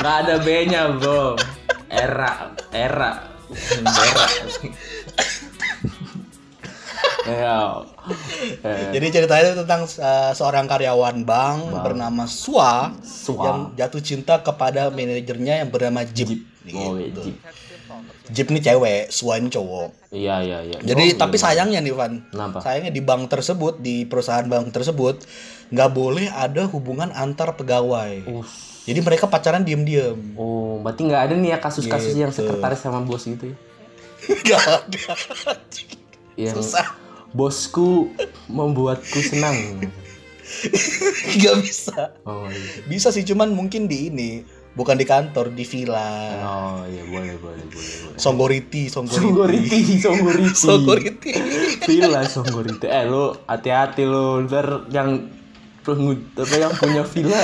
[0.00, 1.36] Nggak ada B-nya, Bro.
[1.92, 3.12] Era, era.
[3.84, 4.26] Era.
[7.24, 7.60] Ya.
[8.60, 13.44] Eh, jadi ceritanya tentang eh, seorang karyawan bank bernama Sua, Sua.
[13.48, 17.20] yang jatuh cinta kepada manajernya yang bernama Jip, Oh, iya, Gitu.
[17.22, 17.36] Jeep.
[18.26, 20.78] Jip ini cewek, Sua ini cowok Iya, iya, iya.
[20.80, 21.44] Jadi Oh, tapi iya.
[21.44, 22.58] sayangnya nih Van, Kenapa?
[22.58, 25.20] sayangnya di bank tersebut, di perusahaan bank tersebut
[25.68, 28.24] nggak boleh ada hubungan antar pegawai.
[28.24, 28.46] Uh.
[28.84, 30.32] Jadi mereka pacaran diem-diem.
[30.34, 32.44] Oh, berarti nggak ada nih ya kasus-kasus yang Gitu.
[32.44, 33.56] sekretaris sama bos gitu ya?
[34.46, 35.04] Gak ada.
[36.34, 36.96] Yang Susah.
[37.30, 38.08] bosku
[38.46, 39.84] membuatku senang.
[41.40, 42.12] Gak bisa.
[42.22, 42.84] Oh, iya.
[42.84, 44.30] Bisa sih cuman mungkin di ini,
[44.74, 46.34] bukan di kantor, di villa.
[46.42, 48.18] Oh, iya boleh, boleh, boleh, boleh.
[48.18, 49.22] Songgoriti, Songgoriti.
[49.22, 50.54] Songgoriti, Songgoriti.
[50.54, 51.32] Songgoriti.
[51.86, 52.86] Villa Songgoriti.
[52.90, 55.30] Eh lu hati-hati lu ntar yang
[55.84, 57.42] apa yang punya villa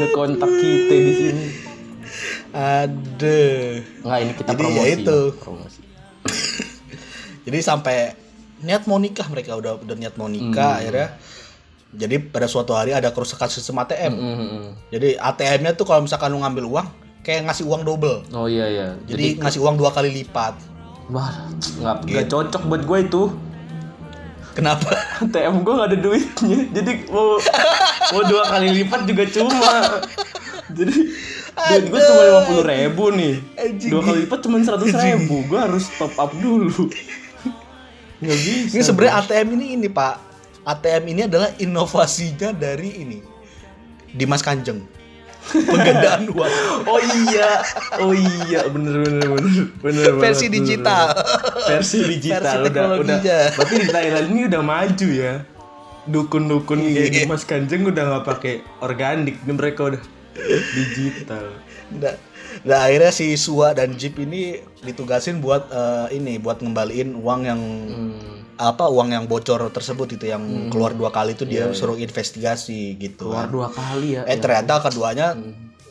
[0.00, 1.46] ngekontak kita di sini.
[2.56, 3.40] Ada.
[4.02, 4.80] Enggak ini kita Jadi promosi.
[4.80, 5.20] ya itu.
[5.38, 5.80] Promosi.
[7.46, 7.96] Jadi sampai
[8.64, 11.14] niat mau nikah mereka udah udah niat mau nikah akhirnya.
[11.88, 14.12] Jadi pada suatu hari ada kerusakan sistem ATM.
[14.12, 14.66] Mm, mm, mm.
[14.90, 16.86] Jadi ATM-nya tuh kalau misalkan lu ngambil uang
[17.20, 18.22] kayak ngasih uang double.
[18.30, 18.88] Oh iya iya.
[19.04, 20.54] Jadi, ngasih uang dua kali lipat.
[21.06, 22.26] wah nggak Gitu.
[22.28, 23.22] cocok buat gue itu.
[24.52, 24.90] Kenapa?
[25.22, 26.58] ATM gue nggak ada duitnya.
[26.72, 27.38] Jadi mau
[28.08, 29.70] mau dua kali lipat juga cuma.
[30.68, 30.94] Jadi
[31.46, 33.34] duit gue cuma lima puluh ribu nih.
[33.54, 33.90] Anjing.
[33.90, 35.46] Dua kali lipat cuma seratus ribu.
[35.46, 36.74] Gue harus top up dulu.
[38.16, 38.72] Nggak bisa.
[38.72, 40.25] Ini sebenarnya ATM ini ini Pak.
[40.66, 43.18] ATM ini adalah inovasinya dari ini.
[44.10, 44.82] Dimas Kanjeng.
[45.46, 46.52] Penggandaan uang.
[46.90, 47.62] Oh iya,
[48.02, 51.04] oh iya, bener bener bener bener Versi bener digital.
[51.14, 51.66] banget.
[51.70, 53.18] Versi digital Versi udah udah.
[53.54, 55.34] Berarti di Thailand ini udah maju ya.
[56.06, 57.14] Dukun-dukun kayak Iya.
[57.22, 60.02] Dimas Kanjeng udah nggak pakai organik, ini mereka udah
[60.74, 61.46] digital.
[61.94, 62.14] Nah,
[62.62, 67.60] nah, akhirnya si Sua dan Jeep ini ditugasin buat eh, ini buat ngembaliin uang yang
[68.56, 73.28] apa uang yang bocor tersebut itu yang keluar dua kali itu dia suruh investigasi gitu.
[73.28, 73.52] Keluar kan.
[73.52, 74.22] dua kali ya.
[74.24, 75.36] Eh ternyata keduanya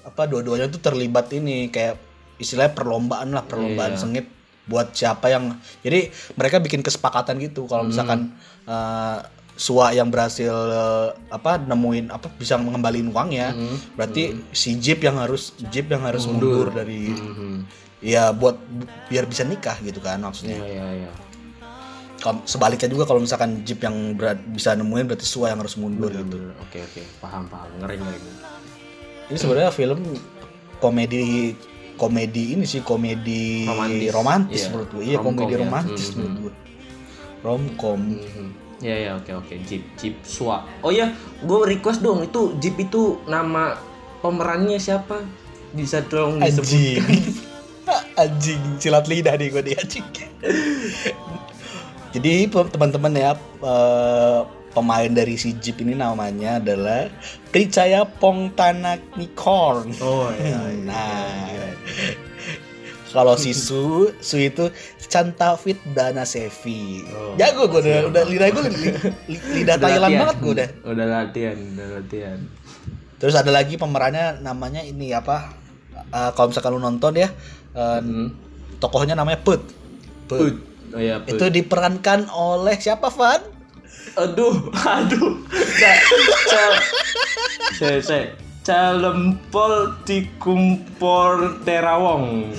[0.02, 2.02] apa dua-duanya tuh terlibat ini kayak
[2.38, 4.02] istilahnya perlombaan lah perlombaan Iya.
[4.02, 4.26] sengit
[4.66, 8.34] buat siapa yang jadi mereka bikin kesepakatan gitu kalau misalkan
[8.66, 9.20] eh,
[9.56, 13.56] Sua yang berhasil eh, apa nemuin apa bisa mengembalikan uangnya
[13.94, 17.85] berarti si Jeep yang harus Jeep yang harus mundur, dari Mhm.
[18.06, 21.12] Ya buat bu- biar bisa nikah gitu kan maksudnya Iya iya iya.
[22.16, 26.10] Kalau- sebaliknya juga kalau misalkan Jeep yang berat, bisa nemuin berarti Sua yang harus mundur
[26.10, 26.54] gitu Bener.
[26.60, 28.20] Oke oke, paham paham, ngeri ngeri.
[29.26, 30.00] Ini sebenarnya film
[30.76, 31.54] komedi
[31.96, 34.12] komedi ini sih komedi Romantis.
[34.12, 34.70] romantis, Iya.
[34.70, 35.02] menurut gue.
[35.02, 35.60] Iya, Romcom komedi ya.
[35.60, 36.16] romantis Mhm.
[36.16, 36.54] menurut gue.
[37.42, 38.00] Romcom.
[38.12, 38.48] Mhm.
[38.78, 40.58] Iya ya oke oke Jeep Jeep Swa.
[40.82, 43.80] Oh ya, gue request dong itu Jeep itu nama
[44.20, 45.24] pemerannya siapa?
[45.72, 47.00] Bisa tolong disebut.
[48.16, 48.80] Anjing.
[48.80, 50.08] silat lidah nih gue di anjing.
[52.16, 54.40] Jadi teman-teman ya eh,
[54.72, 57.12] pemain dari si Jeep ini namanya adalah
[57.52, 59.92] Pricaya Pongtanak Nikorn.
[60.00, 60.60] Oh iya.
[60.84, 61.52] Nah,
[63.16, 64.68] kalau si Su, Su itu
[65.08, 67.08] Cantavit Danasevi.
[67.08, 68.64] Oh, Jago gue udah, udah lidah gue
[69.56, 70.20] lidah Thailand latihan.
[70.20, 70.70] banget gue udah.
[70.84, 72.40] Udah latihan, udah latihan.
[73.16, 75.56] Terus ada lagi pemerannya namanya ini apa?
[75.96, 77.32] Eh, kalau misalkan lu nonton ya,
[77.76, 78.02] eh,
[78.80, 79.62] tokohnya namanya Put.
[80.26, 80.40] Put.
[80.40, 80.56] Put.
[80.96, 81.36] Oh iya, Put.
[81.36, 83.44] Itu diperankan oleh siapa, Van?
[84.16, 85.44] Aduh, aduh.
[85.52, 85.98] Saya,
[86.48, 86.70] saya,
[87.76, 88.26] saya, saya,
[88.66, 89.94] calempol
[91.68, 92.50] terawong.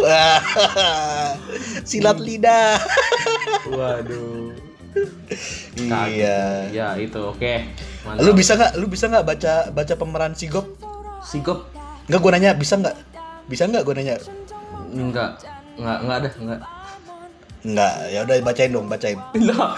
[1.88, 2.78] Silat lidah.
[3.68, 4.56] Waduh.
[5.76, 6.70] Iya.
[6.72, 7.68] Ya itu oke.
[8.06, 8.24] Mantap.
[8.24, 8.72] Lu bisa nggak?
[8.80, 10.66] Lu bisa nggak baca baca pemeran Sigop?
[11.20, 11.68] sigop
[12.08, 12.96] Nggak gue nanya, bisa nggak?
[13.46, 14.16] Bisa nggak gue nanya?
[14.92, 15.30] Enggak
[15.78, 16.60] enggak enggak ada enggak.
[17.60, 19.20] Nggak, ya udah bacain dong, bacain.
[19.36, 19.76] Lah,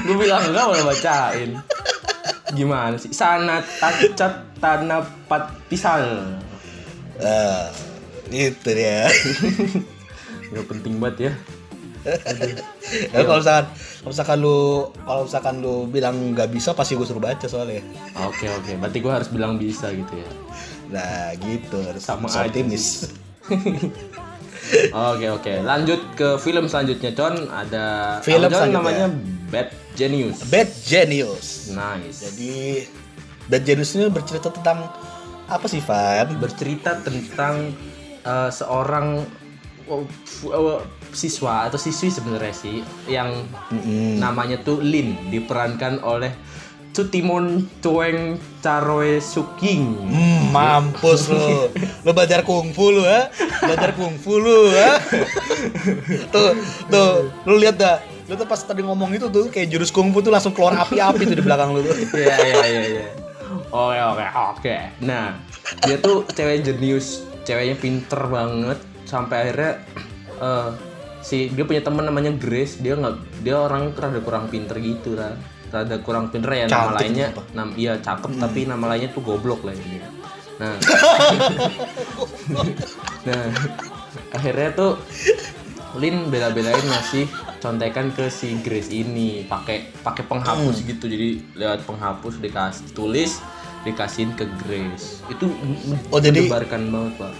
[0.00, 1.50] gue bilang enggak malah bacain.
[2.56, 3.12] Gimana sih?
[3.12, 6.24] Sana tacat tanapat pisal.
[7.20, 7.64] Eh,
[8.32, 9.12] itu dia.
[10.48, 11.32] Gak penting banget ya.
[13.12, 13.66] ya, kalau misalkan
[14.00, 14.58] kalau misalkan lu
[15.04, 17.84] kalau misalkan lu bilang nggak bisa pasti gue suruh baca soalnya.
[18.24, 20.30] Oke oke, berarti gue harus bilang bisa gitu ya.
[20.88, 23.12] Nah, gitu harus Sama optimis.
[24.88, 27.48] Oke oke, lanjut ke film selanjutnya Con.
[27.48, 29.06] Ada Film John namanya
[29.48, 30.44] Bad Genius.
[30.46, 31.72] Bad Genius.
[31.72, 32.28] Nice.
[32.28, 32.84] Jadi
[33.46, 34.92] Bad Genius ini bercerita tentang
[35.48, 36.36] apa sih, Van?
[36.36, 37.72] bercerita tentang
[38.20, 39.24] eh, seorang
[40.22, 43.48] fu- eh, siswa atau siswi sebenarnya sih yang
[44.20, 46.28] namanya tuh Lin diperankan oleh
[46.98, 50.10] Cutimon Tueng Caroe Suking.
[50.10, 51.70] Hmm, mampus lu.
[52.02, 53.30] Lu belajar kungfu lu, ha?
[53.62, 54.98] Belajar kungfu lu, ha?
[56.34, 56.58] tuh,
[56.90, 58.02] tuh, lu lihat dah.
[58.26, 61.38] Lu tuh pas tadi ngomong itu tuh kayak jurus kungfu tuh langsung keluar api-api tuh
[61.38, 61.94] di belakang lu tuh.
[62.18, 63.06] Iya iya iya iya.
[63.70, 64.26] Oke oke
[64.58, 64.76] oke.
[64.98, 65.38] Nah
[65.86, 69.72] dia tuh cewek jenius, ceweknya pinter banget sampai akhirnya
[70.42, 70.68] eh,
[71.22, 72.82] si dia punya teman namanya Grace.
[72.82, 75.38] Dia nggak dia orang rada kurang pinter gitu lah.
[75.68, 77.26] Rada kurang pinter ya nama Cantik lainnya.
[77.30, 77.42] apa?
[77.52, 80.00] Nam, iya cakep tapi nama lainnya tuh goblok lah ini.
[80.58, 80.74] Nah,
[83.22, 83.44] nah
[84.32, 84.92] akhirnya tuh
[85.96, 87.26] Lin bela-belain ngasih
[87.58, 93.40] contekan ke si Grace ini pakai pakai penghapus gitu jadi lewat penghapus dikasih tulis
[93.82, 95.48] dikasihin ke Grace itu
[96.10, 97.32] Oh, jadi- mendebarkan banget pak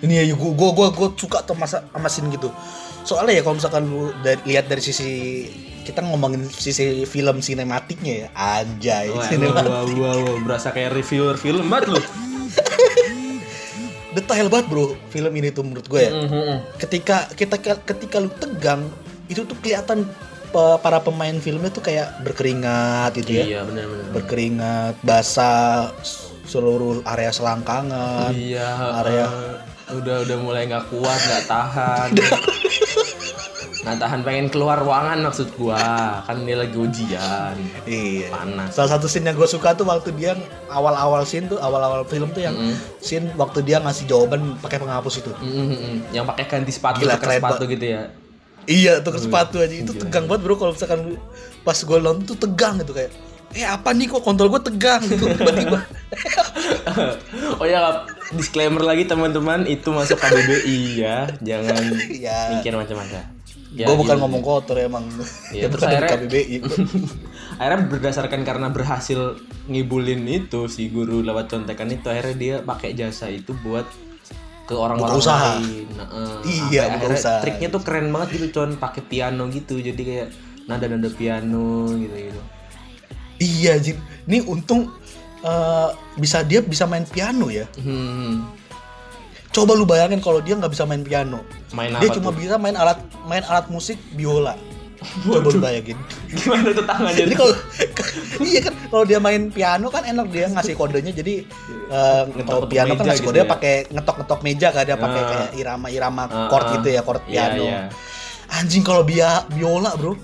[0.00, 2.48] Ini ya gua gua gua, gua suka tuh masa sama scene gitu.
[3.04, 5.44] Soalnya ya kalau misalkan lu dari, lihat dari sisi
[5.90, 9.10] kita ngomongin sisi film sinematiknya ya, anjay.
[9.10, 9.70] wah, sinematik.
[9.70, 12.00] wah, wah, wah, berasa kayak reviewer film banget lu
[14.10, 16.10] Detail banget, Bro, film ini tuh menurut gue ya.
[16.10, 16.78] Mhm.
[16.82, 18.90] ketika kita ketika lu tegang
[19.30, 20.02] itu tuh kelihatan
[20.54, 25.94] para pemain filmnya tuh kayak berkeringat gitu ya iya benar-benar berkeringat basah
[26.42, 32.08] seluruh area selangkangan iya area eh, udah udah mulai nggak kuat nggak tahan
[33.80, 36.20] nggak tahan pengen keluar ruangan maksud gua.
[36.22, 37.56] Kan dia lagi ujian.
[37.82, 38.28] Iya.
[38.28, 38.76] Panas.
[38.76, 40.36] Salah satu scene yang gue suka tuh waktu dia
[40.68, 42.52] awal-awal scene tuh awal-awal film tuh yang
[42.98, 45.32] scene waktu dia ngasih jawaban pakai penghapus itu.
[45.34, 46.12] Mm-mm.
[46.12, 48.12] yang pakai ganti sepatu Gila, sepatu gitu ya?
[48.68, 49.72] Iya tuh sepatu aja.
[49.72, 51.16] Itu tegang banget bro kalau misalkan
[51.60, 53.08] pas gue nonton tuh tegang gitu kayak
[53.50, 55.00] eh apa nih kok kontrol gue tegang?
[55.02, 55.80] Gitu tiba-tiba.
[57.56, 59.64] Oh ya disclaimer lagi teman-teman.
[59.64, 61.28] Itu masuk KBBI ya.
[61.40, 61.80] Jangan
[62.20, 62.60] Iya.
[62.60, 63.39] mikir macam-macam
[63.72, 64.22] ya, gue bukan gitu.
[64.22, 65.04] ngomong kotor emang
[65.50, 66.56] Iya, Ya, terus akhirnya- KBBI
[67.60, 73.28] akhirnya berdasarkan karena berhasil ngibulin itu si guru lewat contekan itu akhirnya dia pakai jasa
[73.28, 73.84] itu buat
[74.62, 75.56] ke orang-orang usaha.
[75.56, 76.06] lain nah,
[76.44, 77.40] eh, Iya, buka akhirnya usaha.
[77.40, 80.28] triknya tuh keren banget gitu con pakai piano gitu jadi kayak
[80.64, 82.40] nada-nada piano gitu gitu
[83.38, 84.90] iya Jin ini untung
[85.40, 88.59] eh, bisa dia bisa main piano ya hmm.
[89.50, 91.42] Coba lu bayangin kalau dia nggak bisa main piano
[91.74, 92.38] main dia cuma tuh?
[92.38, 94.54] bisa main alat main alat musik biola
[95.26, 95.98] coba lu bayangin
[96.38, 97.54] gimana tuh tangannya jadi kalau
[98.46, 101.34] iya kan kalau dia main piano kan enak dia ngasih kodenya jadi
[101.90, 103.50] kalau Ngetok-ngetok piano kan meja ngasih gitu kodenya ya?
[103.50, 105.28] pakai ngetok-ngetok meja kan dia pakai Ah.
[105.28, 106.70] kayak irama-irama Ah, chord ah.
[106.78, 107.80] gitu ya chord Iya, piano iya.
[108.50, 110.14] anjing kalau dia biola bro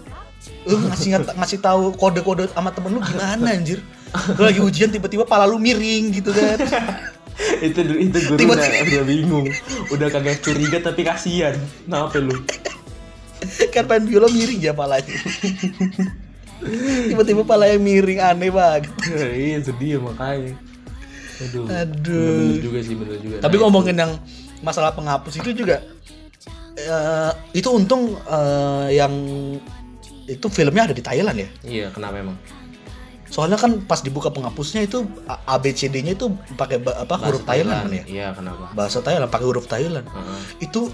[0.66, 3.82] lu ngasih ngasih tahu kode-kode sama temen lu gimana anjir
[4.38, 6.62] lu lagi ujian tiba-tiba pala lu miring gitu kan
[7.58, 9.46] itu itu guru Tiba-tiba- udah, udah bingung.
[9.88, 11.54] Udah kagak curiga tapi kasihan.
[11.84, 12.34] Kenapa lu?
[13.70, 15.12] Kan pengen biola miring ya palanya.
[17.06, 18.88] Tiba-tiba palanya miring aneh banget.
[19.12, 20.56] Iya sedih makanya.
[21.36, 22.32] Aduh Aduh.
[22.48, 23.36] bener juga sih bener juga.
[23.38, 24.12] Tapi Nah, ngomongin yang
[24.64, 25.84] masalah penghapus itu juga
[26.74, 29.12] eh, itu untung eh, yang
[30.26, 31.48] itu filmnya ada di Thailand ya.
[31.62, 32.34] iya kenapa emang
[33.36, 37.92] Soalnya kan pas dibuka penghapusnya itu A- ABCD-nya itu pakai ba- apa huruf Thailand, kan
[37.92, 38.02] ya.
[38.06, 40.06] iya kenapa Bahasa Thailand pakai huruf Thailand.
[40.08, 40.38] Heeh.
[40.62, 40.88] Itu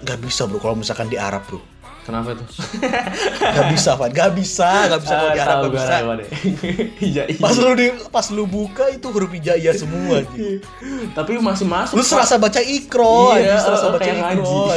[0.00, 1.60] nggak bisa bro kalau misalkan di Arab bro.
[2.02, 2.42] kenapa tuh
[3.52, 5.94] Nggak bisa Van, nggak bisa, nggak bisa kalau di Arab gua bisa.
[6.98, 10.24] iya iya Pas lu di, pas lu buka itu huruf hijaiyah semua.
[11.14, 14.72] tapi masih masuk Lu serasa baca ikro, Iya, serasa baca ikro.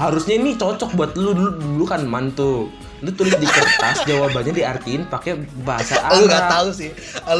[0.00, 2.72] harusnya ini cocok buat lu dulu dulu kan mantu
[3.04, 6.52] lu tulis di kertas jawabannya diartiin pakai bahasa lu nggak Arab.
[6.56, 6.90] tahu sih.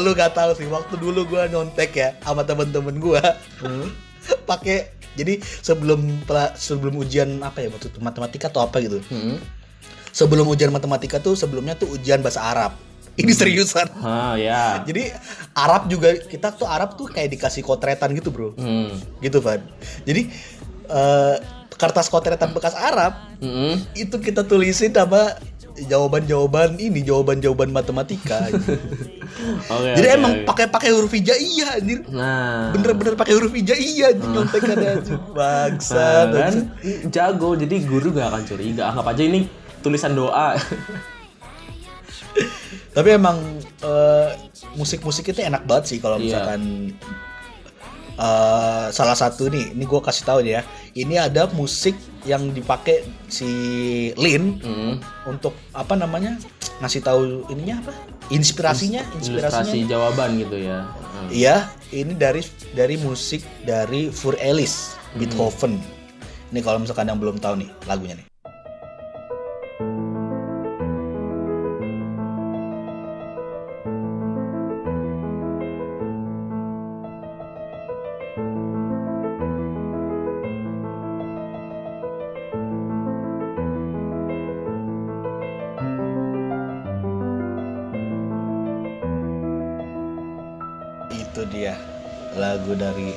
[0.01, 0.67] Lu nggak tahu sih.
[0.69, 3.21] Waktu dulu gua nyontek ya sama temen-temen gua.
[4.49, 6.21] Pakai jadi sebelum
[6.55, 9.01] sebelum ujian apa ya waktu matematika atau apa gitu.
[9.09, 9.41] Hmm.
[10.11, 12.75] sebelum ujian matematika tuh sebelumnya tuh ujian bahasa Arab.
[13.21, 13.87] Ini seriusan.
[14.01, 14.81] Ah ya.
[14.83, 15.07] Jadi
[15.55, 18.51] Arab juga kita tuh Arab tuh kayak dikasih kotretan gitu bro.
[18.57, 18.91] Hmm.
[19.23, 19.61] gitu Van
[20.03, 20.27] jadi
[20.91, 21.37] eh,
[21.81, 23.81] kertas kotretan bekas Arab Mm-mm.
[23.95, 25.33] itu kita tulisin sama
[25.81, 28.37] jawaban-jawaban ini jawaban-jawaban matematika.
[29.71, 30.45] Oke, jadi oke, emang oke.
[30.45, 36.41] pakai pakai huruf hijaiyah anjir nah bener-bener pakai huruf hijaiyah anjir nyontekannya anjir bangsat Nah,
[36.43, 36.55] kan
[37.07, 39.47] jago jadi guru gak akan curiga anggap aja ini
[39.79, 40.59] tulisan doa
[42.95, 43.39] tapi emang
[43.81, 44.29] eh,
[44.75, 46.25] musik-musik itu enak banget sih kalau Iya.
[46.27, 46.61] misalkan
[48.21, 50.61] eh, salah satu nih ini gue kasih tahu ya
[50.93, 53.49] ini ada musik yang dipakai si
[54.13, 55.01] Lin Hmm.
[55.25, 56.37] untuk apa namanya
[56.79, 57.93] ngasih tahu ininya apa
[58.29, 61.29] inspirasinya inspirasinya ilustrasi jawaban gitu ya Hmm.
[61.29, 62.41] Iya, ini dari
[62.73, 65.21] dari musik dari Fur Ellis, Hmm.
[65.21, 65.77] Beethoven.
[66.49, 68.25] Ini kalau misalkan yang belum tahu nih lagunya nih.
[92.81, 93.13] Dari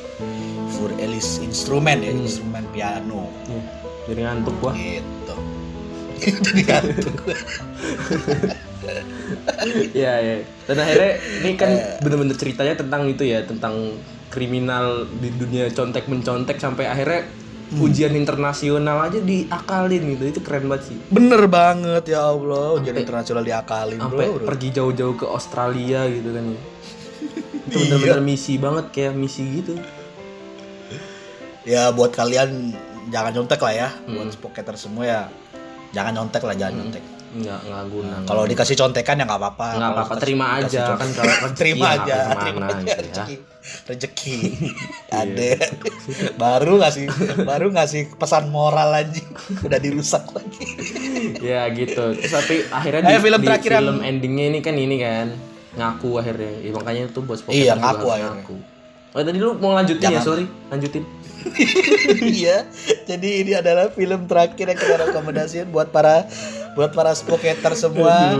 [0.68, 2.20] Fur Ellis instrumen ya, Hmm.
[2.20, 3.32] instrumen piano.
[3.46, 3.64] Nih,
[4.04, 5.36] jadi ngantuk gua Gitu.
[6.44, 7.16] Jadi ngantuk.
[9.94, 10.36] Iya ya.
[10.64, 11.96] Dan akhirnya ini kan Eh.
[11.98, 13.96] bener-bener ceritanya tentang itu ya, tentang
[14.28, 17.24] kriminal di dunia contek mencontek sampai akhirnya
[17.64, 17.80] Hmm.
[17.80, 20.24] ujian internasional aja diakalin gitu.
[20.28, 20.98] Itu keren banget sih.
[21.08, 24.36] Bener banget ya Allah, ujian internasional diakalin Sampai bro.
[24.36, 24.44] bro.
[24.44, 26.46] pergi jauh-jauh ke Australia gitu kan.
[27.64, 27.84] Itu Iya.
[27.88, 29.74] bener-bener misi banget kayak misi gitu.
[31.64, 32.76] Ya buat kalian
[33.08, 34.14] jangan nyontek lah ya, Hmm.
[34.14, 35.20] buat spoketer semua ya
[35.90, 37.04] jangan nyontek lah, jangan nyontek.
[37.34, 38.16] Enggak enggak guna.
[38.22, 39.68] Kalau dikasih contekan ya nggak apa-apa.
[39.72, 40.80] Nggak apa-apa, dikasih- terima aja.
[40.86, 42.96] contekan, Kan kalau rezeki terima ya aja, nggak terima aja gitu ya.
[43.00, 43.36] rezeki.
[43.84, 44.36] Rezeki.
[45.14, 45.22] Iya.
[45.24, 45.50] Ada.
[46.36, 47.04] baru ngasih
[47.40, 49.24] baru ngasih pesan moral anjing.
[49.62, 50.62] Udah dirusak lagi.
[51.48, 55.26] ya gitu terus tapi akhirnya Ayo, di, film di film endingnya ini kan ini kan
[55.74, 58.30] ngaku akhirnya ya, makanya tuh bos Pocket Iya, ngaku akhirnya.
[58.40, 58.56] ngaku.
[59.10, 60.22] oh tadi lu mau lanjutin ya Jangan.
[60.24, 61.04] sorry lanjutin
[62.24, 62.64] Iya.
[63.04, 66.24] Jadi ini adalah film terakhir yang kita rekomendasiin buat para
[66.72, 68.32] buat para spoketer semua.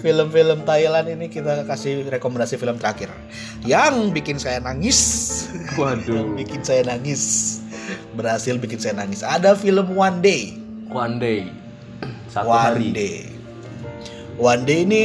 [0.00, 3.12] Film-film Thailand ini kita kasih rekomendasi film terakhir.
[3.60, 4.98] Yang bikin saya nangis.
[5.76, 7.60] waduh bikin saya nangis.
[8.16, 9.20] Berhasil bikin saya nangis.
[9.20, 10.56] Ada film One Day.
[10.88, 11.52] one day
[12.32, 13.16] satu One hari Day.
[14.40, 15.02] One Day ini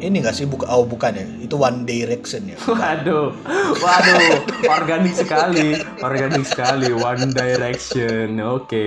[0.00, 0.44] ini nggak sih?
[0.44, 1.26] Buka oh bukan ya?
[1.38, 2.56] Itu One Direction ya?
[2.66, 3.36] Waduh.
[3.76, 4.36] Waduh.
[4.66, 5.76] Organik sekali.
[5.98, 6.90] Organik sekali.
[6.90, 8.86] One direction oke.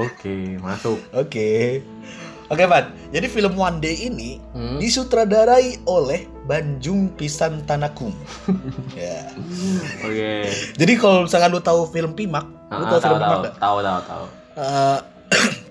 [0.00, 0.56] Oke.
[0.58, 0.98] Masuk.
[1.12, 1.80] Oke.
[2.48, 4.76] Oke Pan jadi film One Day ini Hmm.
[4.76, 8.12] disutradarai oleh Banjung Pisan Tanakum.
[8.92, 9.32] Ya.
[10.00, 10.52] Oke.
[10.74, 13.56] Jadi kalau misalkan lu tahu film Pimak lu Ah, tahu film tahu Pimak tahu.
[13.56, 14.24] tahu tahu tahu.
[14.52, 14.98] Eh,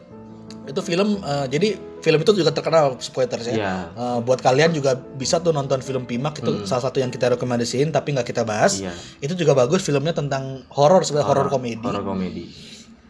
[0.72, 1.70] itu film eh, jadi
[2.02, 3.54] film itu juga terkenal spoilers ya.
[3.56, 3.74] Iya.
[3.94, 7.94] Eh, buat kalian juga bisa tuh nonton film Pimak itu salah satu yang kita rekomendasiin
[7.94, 8.82] tapi nggak kita bahas.
[8.82, 8.94] Iya.
[9.22, 11.86] Itu juga bagus filmnya tentang horor sebenarnya horor komedi.
[11.86, 12.50] horor komedi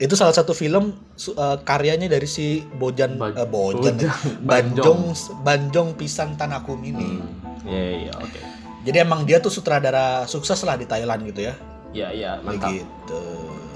[0.01, 4.19] Itu salah satu film eh, karyanya dari si Bojan Ba- eh, Bojan Bojang.
[4.51, 5.01] Banjong
[5.41, 7.17] Banjong Pisang Tanakum ini.
[7.17, 7.67] Hmm.
[7.67, 8.39] Iya iya oke.
[8.81, 11.53] Jadi emang dia tuh sutradara sukses lah di Thailand gitu ya.
[11.95, 12.69] Iya iya mantap.
[12.73, 13.21] Begitu.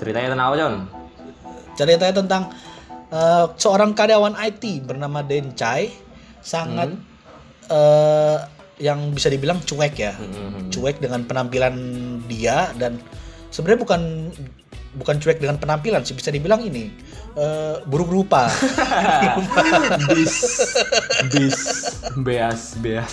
[0.01, 0.75] Ceritanya tentang apa John?
[1.75, 2.43] ceritanya tentang
[3.09, 5.89] eh, seorang karyawan IT bernama Den Chai
[6.41, 6.93] sangat
[7.67, 8.37] eh,
[8.75, 10.67] yang bisa dibilang cuek ya Hmm.
[10.67, 11.75] cuek dengan penampilan
[12.27, 12.99] dia dan
[13.49, 14.01] sebenarnya bukan
[14.95, 16.89] bukan cuek dengan penampilan sih bisa dibilang ini
[17.35, 18.47] eh, buruk rupa.
[20.15, 20.35] Bis
[21.31, 21.59] bis
[22.15, 23.11] beas beas.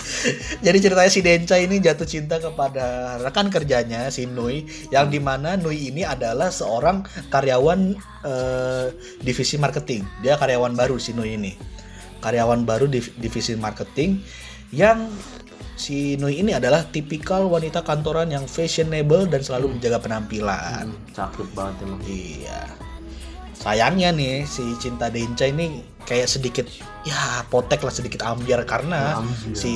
[0.63, 5.59] jadi ceritanya si Denca ini jatuh cinta kepada rekan kerjanya si Nui yang di mana
[5.59, 7.79] Nui ini adalah seorang karyawan
[8.23, 8.87] eh,
[9.19, 10.07] divisi marketing.
[10.23, 11.53] Dia karyawan baru si Nui ini.
[12.23, 14.23] Karyawan baru di divisi marketing
[14.71, 15.11] yang
[15.73, 21.47] si Nui ini adalah tipikal wanita kantoran yang fashionable dan selalu menjaga penampilan Hmm, cakep
[21.51, 21.99] banget emang.
[22.03, 22.61] Iya.
[23.53, 26.67] Sayangnya nih si Cinta Denca ini kayak sedikit
[27.01, 27.15] ya
[27.47, 29.55] potek lah sedikit ambiar karena Ambiar.
[29.55, 29.73] si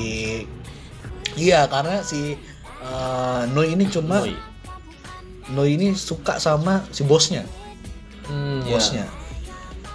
[1.34, 2.36] iya karena si
[2.78, 4.36] eh, Noi ini cuma Noi.
[5.50, 7.48] Noi ini suka sama si bosnya
[8.28, 8.76] Hmm, ya.
[8.76, 9.06] bosnya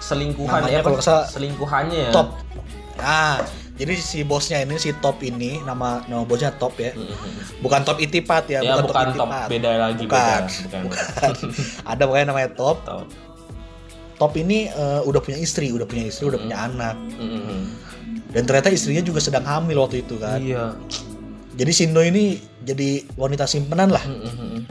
[0.00, 2.28] selingkuhan Namanya ya kalau salah selingkuhannya ya Top.
[2.96, 3.44] Nah,
[3.82, 6.94] jadi si bosnya ini si Top ini nama nama bosnya Top ya.
[7.58, 9.46] Bukan Top Itipat ya, ya bukan, bukan top Itipat.
[9.50, 10.42] beda lagi Bukan.
[10.46, 11.32] beda bukan,
[11.90, 12.78] Ada pokoknya namanya Top.
[12.82, 13.06] Top.
[14.14, 16.94] Top ini eh, udah punya istri, udah punya istri, udah punya anak.
[17.18, 17.62] Mm-mm.
[18.30, 20.38] Dan ternyata istrinya juga sedang hamil waktu itu kan.
[20.38, 20.72] iya
[21.52, 24.00] Jadi Sindo ini jadi wanita simpenan lah.
[24.00, 24.64] Mm-mm.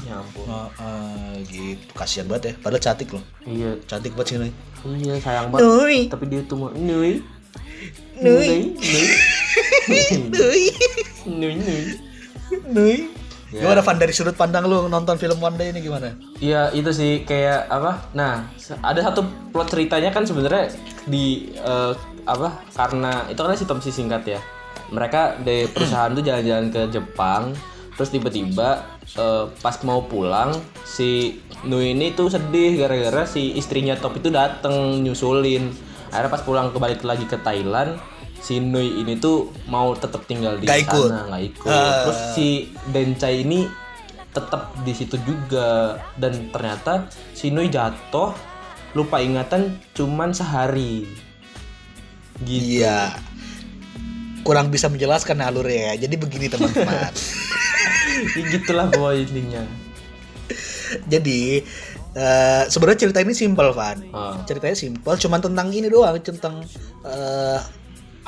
[0.00, 2.54] ya ampun Nah, eh, gitu kasihan banget ya.
[2.60, 3.24] Padahal cantik loh.
[3.42, 4.52] iya Cantik banget sih
[5.02, 5.98] iya sayang banget Nui.
[6.06, 7.18] tapi dia tuh mau nui
[8.18, 8.74] Nui.
[8.74, 9.06] nui
[10.34, 10.62] Nui.
[11.26, 11.82] nui nui
[12.68, 12.96] Nui.
[13.48, 13.64] Ya.
[13.64, 16.12] Gimana Van dari sudut pandang lu nonton film One Day ini gimana?
[16.36, 18.12] Iya itu sih kayak apa?
[18.12, 18.44] Nah
[18.84, 20.68] ada satu plot ceritanya kan sebenarnya
[21.08, 21.92] di eh,
[22.28, 22.60] apa?
[22.76, 24.40] Karena itu kan sinopsis singkat ya.
[24.92, 27.56] Mereka dari perusahaan tuh jalan-jalan ke Jepang,
[27.96, 28.84] terus tiba-tiba
[29.16, 30.52] eh, pas mau pulang
[30.84, 35.87] si Nui ini tuh sedih gara-gara si istrinya Top itu dateng nyusulin.
[36.10, 38.00] Akhirnya pas pulang kebalik lagi ke Thailand,
[38.38, 41.08] si Nui ini tuh mau tetap tinggal di ikut.
[41.10, 41.68] sana, nggak ikut.
[41.68, 42.06] Ah.
[42.06, 42.48] Terus si
[42.90, 43.68] Dencai ini
[44.28, 48.32] tetap di situ juga dan ternyata si Nui jatuh
[48.96, 51.04] lupa ingatan cuman sehari
[52.44, 53.12] gitu Iya.
[54.46, 56.08] Kurang bisa menjelaskan alurnya ya.
[56.08, 57.12] Jadi begini teman-teman.
[58.18, 59.62] Ya gitulah bawa intinya
[61.06, 61.62] Jadi
[62.14, 63.98] eh, sebenarnya cerita ini simpel, Van.
[64.14, 64.40] Ah.
[64.44, 66.64] Ceritanya simpel, cuman tentang ini doang, tentang
[67.04, 67.58] eh,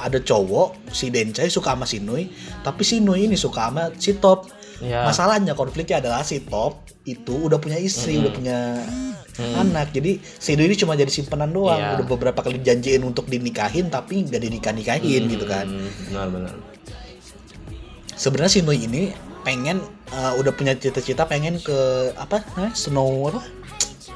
[0.00, 2.28] ada cowok si Dencai suka sama si Nui,
[2.64, 4.48] tapi si Nui ini suka sama si Top.
[4.80, 5.04] Ya.
[5.04, 8.58] Masalahnya konfliknya adalah si Top itu udah punya istri, udah punya
[9.60, 9.92] anak.
[9.92, 11.76] Jadi si Nui ini cuma jadi simpenan doang.
[11.76, 12.00] Iya.
[12.00, 15.68] Udah beberapa kali janjiin untuk dinikahin tapi nggak dinikah nikahin gitu kan.
[15.68, 16.54] Hmm, benar-benar
[18.20, 19.02] Sebenarnya si Nui ini
[19.40, 21.78] pengen eh, udah punya cita-cita pengen ke
[22.14, 22.74] apa namanya?
[22.74, 23.42] Snow apa?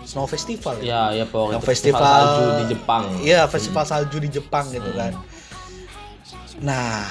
[0.04, 4.64] Snow Festival ya ya pokoknya yang festival, salju di Jepang Iya, festival salju di Jepang
[4.68, 5.12] gitu kan.
[6.60, 7.08] Nah,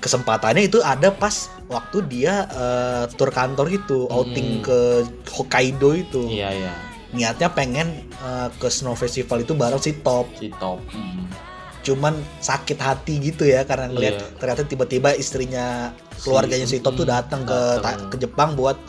[0.00, 6.28] kesempatannya itu ada pas waktu dia eh, tur kantor itu, outing ke Hokkaido itu.
[6.28, 6.72] iya iya
[7.14, 10.26] Niatnya pengen eh, ke Snow Festival itu bareng si Top.
[10.34, 11.28] si Top Hmm.
[11.84, 14.26] Cuman sakit hati gitu ya karena ngeliat Iya.
[14.36, 17.60] ternyata tiba-tiba istrinya keluarganya si, Top tuh datang ke
[18.08, 18.80] ke Jepang buat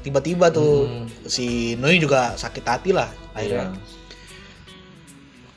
[0.00, 1.06] tiba-tiba tuh Hmm.
[1.22, 3.68] si Nui juga sakit hati lah akhirnya.
[3.70, 3.98] Iya.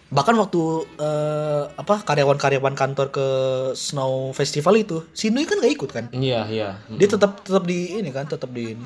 [0.09, 0.61] bahkan waktu
[0.99, 3.27] eh, apa karyawan-karyawan kantor ke
[3.73, 7.01] Snow Festival itu si Nui kan nggak ikut kan iya iya Hmm.
[7.01, 8.85] dia tetap tetap di ini kan tetap di ini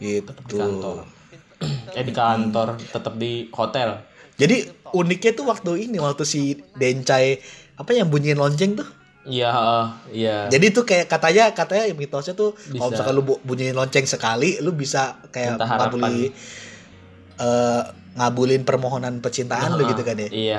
[0.00, 1.06] gitu di kantor
[1.94, 4.02] eh di kantor tetap di hotel
[4.34, 6.40] jadi uniknya tuh waktu ini waktu si
[6.74, 7.38] Dencai
[7.76, 8.88] apa yang bunyiin lonceng tuh?
[9.20, 9.52] Iya
[10.10, 10.48] iya.
[10.48, 14.72] Jadi tuh kayak katanya katanya mitosnya tuh kalau misalkan lu bu- bunyiin lonceng sekali lu
[14.72, 15.88] bisa kayak Minta harapan.
[15.92, 16.24] ngabuli
[17.36, 20.28] eh, ngabulin permohonan percintaan lu gitu kan ya?
[20.30, 20.56] iya.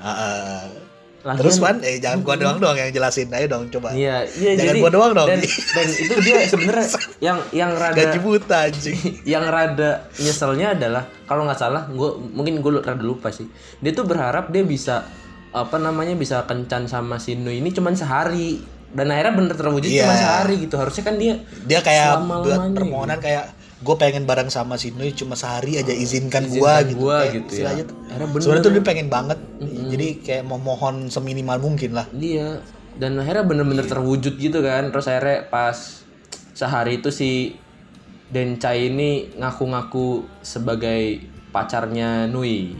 [0.00, 0.89] Heeh.
[1.20, 3.92] Lagian- Terus Wan, eh jangan gua doang dong yang jelasin, ayo dong coba.
[3.92, 5.28] Iya, iya Jangan jadi gua doang dong.
[5.28, 6.86] Dan, dan itu dia sebenarnya
[7.26, 8.96] yang yang rada Gaji buta anjing.
[9.36, 13.46] yang rada nyeselnya adalah kalau nggak salah gue mungkin gue rada lupa sih
[13.78, 15.04] dia tuh berharap dia bisa
[15.50, 18.58] apa namanya bisa kencan sama si Nu ini cuman sehari
[18.88, 20.02] dan akhirnya bener terwujud Iya.
[20.02, 23.44] cuma sehari gitu harusnya kan dia Dia kayak buat permohonan kayak
[23.80, 27.00] gue pengen bareng sama si Nui cuma sehari aja izinkan, Izinkan gua gitu.
[27.00, 27.70] gua Kayak gitu ya.
[28.36, 29.38] Sebenarnya tuh dia pengen banget.
[29.88, 32.06] Jadi kayak memohon seminimal mungkin lah.
[32.10, 32.60] dia
[32.90, 36.04] dan akhirnya bener-bener terwujud gitu kan terus akhirnya pas
[36.52, 37.56] sehari itu si
[38.28, 41.18] Dencai ini ngaku-ngaku sebagai
[41.48, 42.76] pacarnya Nui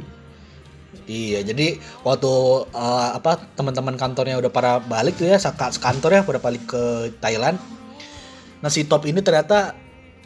[1.07, 2.33] Iya, jadi waktu
[2.71, 6.83] eh, apa teman-teman kantornya udah para balik tuh ya, saka- sekantor ya udah balik ke
[7.19, 7.59] Thailand.
[8.61, 9.75] Nah si Top ini ternyata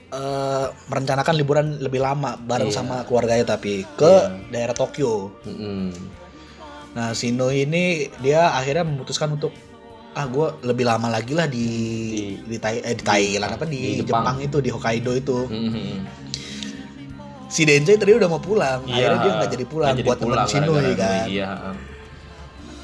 [0.06, 2.76] eh, merencanakan liburan lebih lama bareng Iya.
[2.76, 4.14] sama keluarganya tapi ke
[4.48, 5.32] daerah Tokyo.
[5.42, 5.94] Mm-mm.
[6.92, 9.50] Nah si No ini dia akhirnya memutuskan untuk
[10.12, 11.66] ah gue lebih lama lagi lah di
[12.38, 14.22] di, Thai- eh, di Thailand apa di, di Jepang.
[14.22, 14.36] Jepang.
[14.40, 15.38] itu di Hokkaido itu.
[15.44, 15.94] Mm-mm.
[17.46, 20.18] Si Denjai tadi udah mau pulang, Iya, akhirnya dia nggak jadi pulang nggak jadi buat
[20.18, 21.26] temen pulang Nui gara-gara kan.
[21.28, 21.50] Iya.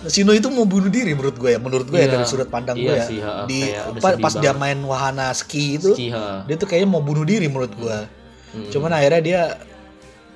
[0.02, 2.12] Sino itu mau bunuh diri menurut gue ya, menurut gue ya Iya.
[2.14, 3.04] dari sudut pandang Iya gue ya.
[3.04, 4.56] sih, ha, di sedih pas dia banget.
[4.56, 6.40] main wahana ski itu, Ski, ha.
[6.42, 7.98] dia tuh kayaknya mau bunuh diri menurut gue.
[8.50, 8.68] Hmm.
[8.68, 9.40] Cuman akhirnya dia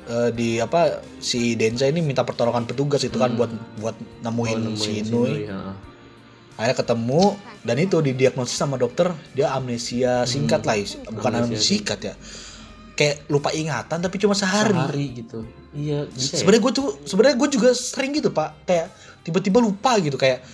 [0.04, 3.48] eh, di apa si Denza ini minta pertolongan petugas itu kan buat
[3.78, 4.66] buat nemuin, Hmm.
[4.66, 5.48] Oh, nemuin si.
[6.54, 7.22] Akhirnya ketemu
[7.62, 10.76] dan itu didiagnosis sama dokter dia amnesia singkat lah,
[11.10, 11.40] bukan Hmm.
[11.40, 12.14] Amnesia amnesia singkat ya.
[12.94, 14.70] Kayak lupa ingatan tapi cuma sehari.
[14.70, 15.42] Sehari gitu.
[15.72, 16.38] Iya, bisa ya?
[16.38, 18.86] sebenarnya gue tuh sebenarnya gue juga sering gitu pak kayak
[19.24, 20.44] tiba-tiba lupa gitu kayak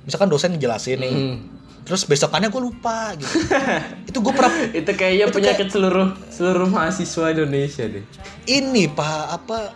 [0.00, 1.36] misalkan dosen ngejelasin nih Mm.
[1.82, 3.34] terus besokannya gue lupa gitu
[4.08, 8.04] itu gue pernah itu kayaknya Itu penyakit seluruh seluruh mahasiswa Indonesia deh.
[8.46, 9.74] ini pak apa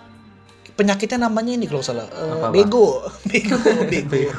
[0.73, 2.55] penyakitnya namanya ini kalau salah Eh, Apa-apa?
[2.57, 2.87] bego
[3.25, 4.21] bego bego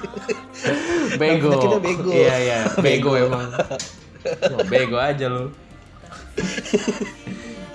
[1.16, 1.48] Bego.
[1.52, 2.10] Penyakitnya bego.
[2.10, 3.48] Iya iya, bego emang.
[4.50, 5.54] Oh, bego aja lu.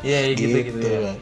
[0.01, 1.14] Iya iya, gitu gitu, Gitu, ya.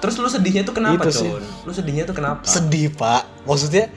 [0.00, 1.28] Terus lu sedihnya tuh kenapa, Itu sih.
[1.28, 1.44] Con?
[1.64, 2.40] Lu sedihnya tuh kenapa?
[2.42, 3.92] sedih pak maksudnya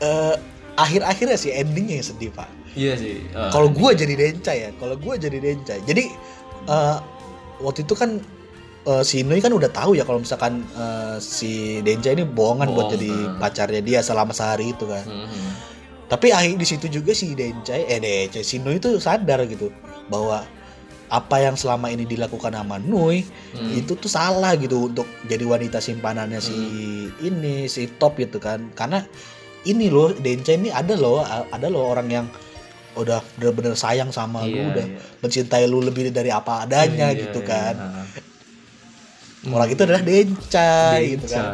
[0.00, 0.34] eh
[0.74, 3.20] akhir-akhirnya sih endingnya yang sedih pak Iya sih.
[3.26, 6.04] eh, kalau gue jadi denca ya kalau gue jadi denca jadi
[6.66, 6.96] eh,
[7.58, 8.22] waktu itu kan
[8.86, 12.88] eh, si Nui kan udah tahu ya kalau misalkan eh, si denca ini bohongan buat
[12.88, 13.36] Bohong, jadi hmm.
[13.36, 15.50] pacarnya dia selama sehari itu kan mhm.
[16.06, 19.68] tapi akhir di situ juga si denca eh denca si Nui itu sadar gitu
[20.06, 20.46] bahwa
[21.10, 23.66] apa yang selama ini dilakukan sama Nui Hmm.
[23.74, 27.10] itu tuh salah gitu untuk jadi wanita simpanannya si Hmm.
[27.20, 29.02] ini si top gitu kan karena
[29.62, 32.26] ini loh Denca ini ada loh ada loh orang yang
[32.92, 34.98] udah bener-bener sayang sama lu Iya, udah iya.
[35.20, 38.06] mencintai lu lebih dari apa adanya Iya, gitu iya, kan heeh.
[39.48, 41.44] orang itu adalah Denca, gitu kan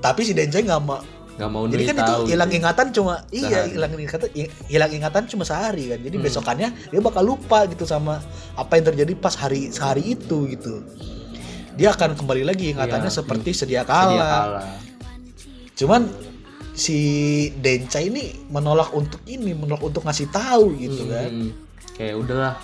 [0.00, 0.98] tapi si Denca nggak mau
[1.32, 2.58] Nggak mau jadi kan itu hilang gitu.
[2.58, 3.70] ingatan cuma iya Sehari.
[3.72, 4.28] hilang ingatan
[4.66, 6.24] hilang ingatan cuma sehari kan jadi Hmm.
[6.24, 8.20] besokannya dia bakal lupa gitu sama
[8.52, 10.84] apa yang terjadi pas hari sehari itu gitu
[11.72, 14.60] dia akan kembali lagi ingatannya Iya, seperti sedia Sedia kala kala.
[15.74, 16.02] cuman
[16.72, 16.98] si
[17.54, 21.50] Denca ini menolak untuk ini menolak untuk ngasih tahu gitu kan Hmm.
[21.92, 22.54] Kayak udahlah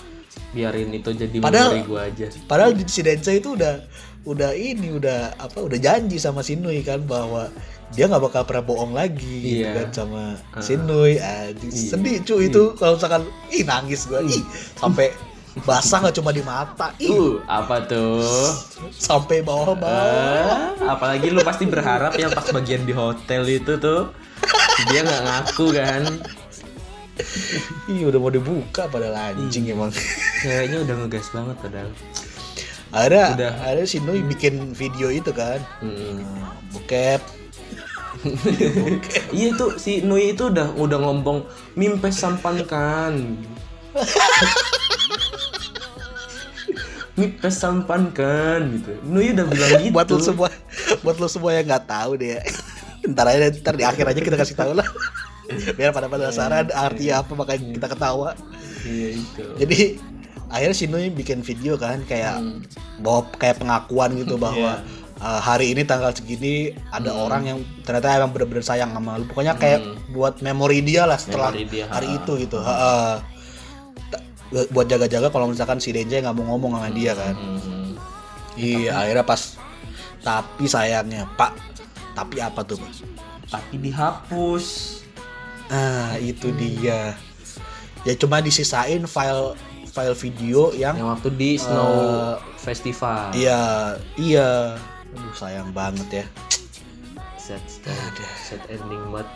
[0.51, 2.27] biarin itu jadi Padahal- gua aja.
[2.45, 3.85] padahal di- si Denca itu udah
[4.25, 7.49] udah ini udah apa udah janji sama si Nui kan bahwa
[7.91, 9.73] dia nggak bakal pernah bohong lagi gitu Iya.
[9.75, 10.61] kan sama Ah.
[10.61, 11.89] si Nui Anjing, Iya.
[11.91, 14.41] sedih cu itu kalau misalkan ih nangis gua ih
[14.75, 15.13] sampai
[15.61, 18.23] basah nggak cuma di mata ih Uh, apa tuh?
[18.93, 24.11] sampai bawah-bawah Ah, apalagi lu pasti berharap yang pas bagian di hotel itu tuh
[24.87, 26.03] dia nggak ngaku kan?
[27.87, 29.75] ih udah mau dibuka padahal anjing Iya.
[29.75, 29.91] emang
[30.39, 31.91] Kayaknya udah ngegas banget padahal.
[32.89, 33.53] ada Udah.
[33.61, 36.23] ada si Nui bikin video itu kan Hmm.
[36.23, 37.21] Nah, bokep
[39.35, 41.43] Iya tuh si Nui itu udah udah ngomong
[41.75, 43.35] mimpes sampankan.
[47.19, 48.95] mimpes sampankan gitu.
[49.03, 49.93] Nui udah bilang gitu.
[49.93, 50.49] buat lo semua
[51.03, 52.39] buat lo semua yang nggak tahu deh
[53.11, 54.87] ntar aja ntar di akhir aja kita kasih tahu lah
[55.77, 58.31] biar pada penasaran artinya apa makanya kita ketawa
[58.81, 59.43] Iya itu.
[59.57, 59.79] jadi
[60.49, 62.63] akhirnya si Nui bikin video kan kayak Hmm.
[62.99, 65.21] bahwa kayak pengakuan gitu bahwa Iya.
[65.21, 69.55] uh, hari ini tanggal segini ada orang yang ternyata emang bener-bener sayang sama lu pokoknya
[69.55, 69.97] kayak Hmm.
[70.11, 72.17] buat memori dia lah setelah Memori dia, hari ha.
[72.17, 73.21] itu gitu Ha-ha.
[74.09, 77.93] Ta- buat jaga-jaga kalau misalkan si Denja nggak mau ngomong sama dia kan Hmm.
[78.59, 79.55] Iya, akhirnya pas
[80.19, 81.55] tapi sayangnya, Pak,
[82.13, 82.91] tapi apa tuh, Pak?
[83.47, 84.99] Tapi dihapus.
[85.71, 87.15] Ah, itu dia.
[88.03, 89.55] Ya cuma disisain file
[89.87, 93.31] file video yang Yang waktu di Snow Festival.
[93.31, 94.75] iya, iya.
[95.15, 96.27] Aduh, sayang banget ya.
[97.39, 97.63] Sad.
[98.43, 99.29] Sad ending banget.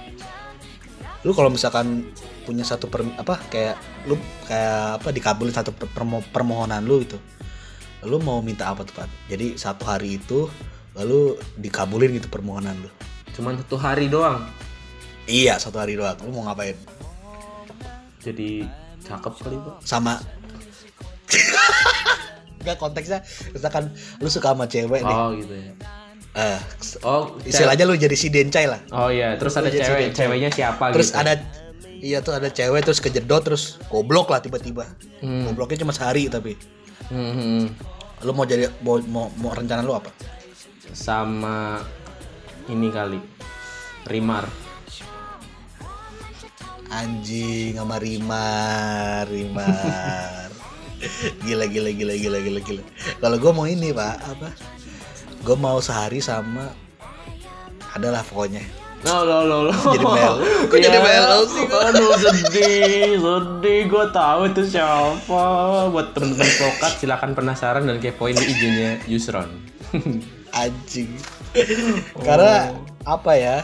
[1.22, 2.10] Lu kalau misalkan
[2.42, 3.78] punya satu per, apa kayak
[4.10, 4.18] lu
[4.50, 7.18] kayak apa dikabulin satu per- permo- permohonan lu gitu.
[8.02, 9.06] Lu mau minta apa tuh, Pak?
[9.30, 10.50] Jadi satu hari itu
[10.98, 12.90] lalu dikabulin gitu permohonan lu.
[13.32, 14.42] Cuman satu hari doang.
[15.30, 16.18] Iya, satu hari doang.
[16.26, 16.74] Lu mau ngapain?
[18.22, 18.66] Jadi
[19.02, 19.76] cakep kali pak.
[19.82, 20.14] sama
[22.62, 23.18] Enggak konteksnya
[23.50, 23.90] misalkan
[24.22, 25.16] lu suka sama cewek nih.
[25.18, 25.74] Oh gitu ya.
[26.32, 26.58] Eh,
[27.04, 28.80] Oh istilahnya lu jadi si Dencai lah.
[28.88, 29.36] Oh iya.
[29.36, 30.00] Terus ada Lu jadi cewek.
[30.08, 30.16] si.
[30.16, 31.20] Ceweknya siapa Terus gitu?
[31.20, 31.32] ada
[32.02, 34.88] iya tuh ada cewek terus kejedot terus goblok lah tiba-tiba.
[35.20, 35.44] Hmm.
[35.44, 36.56] Gobloknya cuma sehari tapi.
[37.12, 37.62] Hmm, hmm.
[38.24, 40.08] Lu mau jadi mau mau, mau rencana lu apa?
[40.96, 41.84] Sama
[42.72, 43.20] ini kali.
[44.08, 44.48] Rimar.
[46.88, 50.48] Anjing sama Rimar, Rimar.
[51.44, 52.82] gila gila gila gila gila gila.
[53.18, 54.48] Kalau gue mau ini pak apa?
[55.42, 56.70] Gue mau sehari sama
[57.92, 58.62] adalah pokoknya.
[59.02, 59.74] No, no, no, no.
[59.74, 60.38] Jadi melo.
[60.70, 61.66] Kok jadi melo sih?
[61.66, 63.80] Aduh sedih, sedih.
[63.90, 65.42] Gue tahu itu siapa.
[65.90, 69.50] Buat temen-temen pokat silakan penasaran dan kepoin di IG-nya Yusron.
[70.52, 71.08] anjing
[72.20, 72.76] karena
[73.08, 73.56] apa ya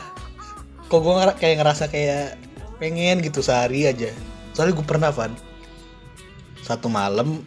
[0.88, 2.40] kok gue kayak ngerasa kayak
[2.80, 4.08] pengen gitu sehari aja
[4.56, 5.32] soalnya gue pernah Van
[6.64, 7.44] satu malam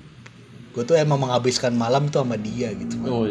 [0.71, 3.25] gue tuh emang menghabiskan malam tuh sama dia gitu Oh.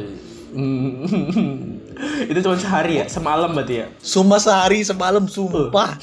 [2.30, 3.86] itu cuma sehari ya, semalam berarti ya.
[4.01, 5.98] Sumpah sehari semalam sumpah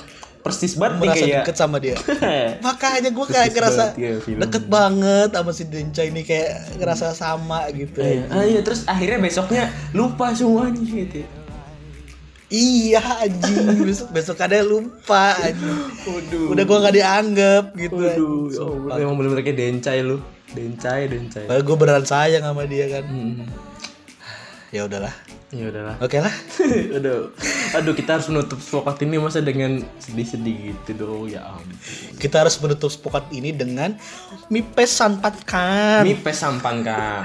[0.48, 1.44] Persis banget merasa kayak.
[1.44, 1.96] deket sama dia
[2.64, 8.00] makanya gue kayak ngerasa ya deket banget sama si Denca ini kayak ngerasa sama gitu
[8.00, 11.20] Iya, ah, iya, terus akhirnya besoknya lupa semuanya gitu.
[11.20, 11.28] ya.
[12.48, 15.68] iya anjing besok besok ada lupa anjing
[16.48, 20.24] udah gue nggak dianggap gitu Waduh, ya Allah, emang bener-bener kayak dencai lu.
[20.48, 21.44] Dencai, dencai.
[21.44, 23.04] Padahal gue beneran sayang sama dia kan.
[23.04, 23.44] Hmm.
[24.76, 25.16] Ya udahlah.
[25.56, 25.96] Ya udahlah.
[26.04, 26.34] Oke lah.
[27.00, 27.32] aduh,
[27.72, 31.72] aduh kita harus menutup spot ini masa dengan sedih-sedih gitu dong ya ampun.
[32.20, 33.96] Kita harus menutup spot ini dengan
[34.52, 36.04] mipes sanpatkan.
[36.04, 37.24] Ini pesampan kan.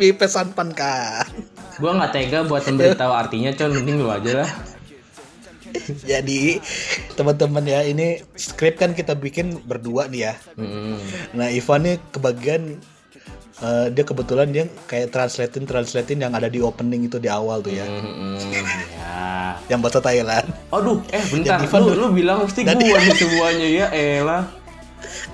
[0.00, 1.28] mipes sanpankan.
[1.80, 4.50] Gua nggak tega buat memberitahu artinya, con mending lu aja lah.
[6.10, 6.56] Jadi
[7.20, 10.34] teman-teman ya ini skrip kan kita bikin berdua nih ya.
[10.56, 10.96] Mm-mm.
[11.36, 12.80] Nah Ivan nih kebagian
[13.62, 17.72] eh, dia kebetulan dia kayak translatein translatein yang ada di opening itu di awal tuh
[17.72, 17.84] ya.
[17.86, 18.36] Mm-mm.
[18.92, 19.24] Ya.
[19.72, 20.46] Yang bahasa Thailand.
[20.70, 22.02] Aduh, eh bentar, Ivan lu, dulu.
[22.06, 24.44] lu bilang mesti gua nih semuanya ya, elah.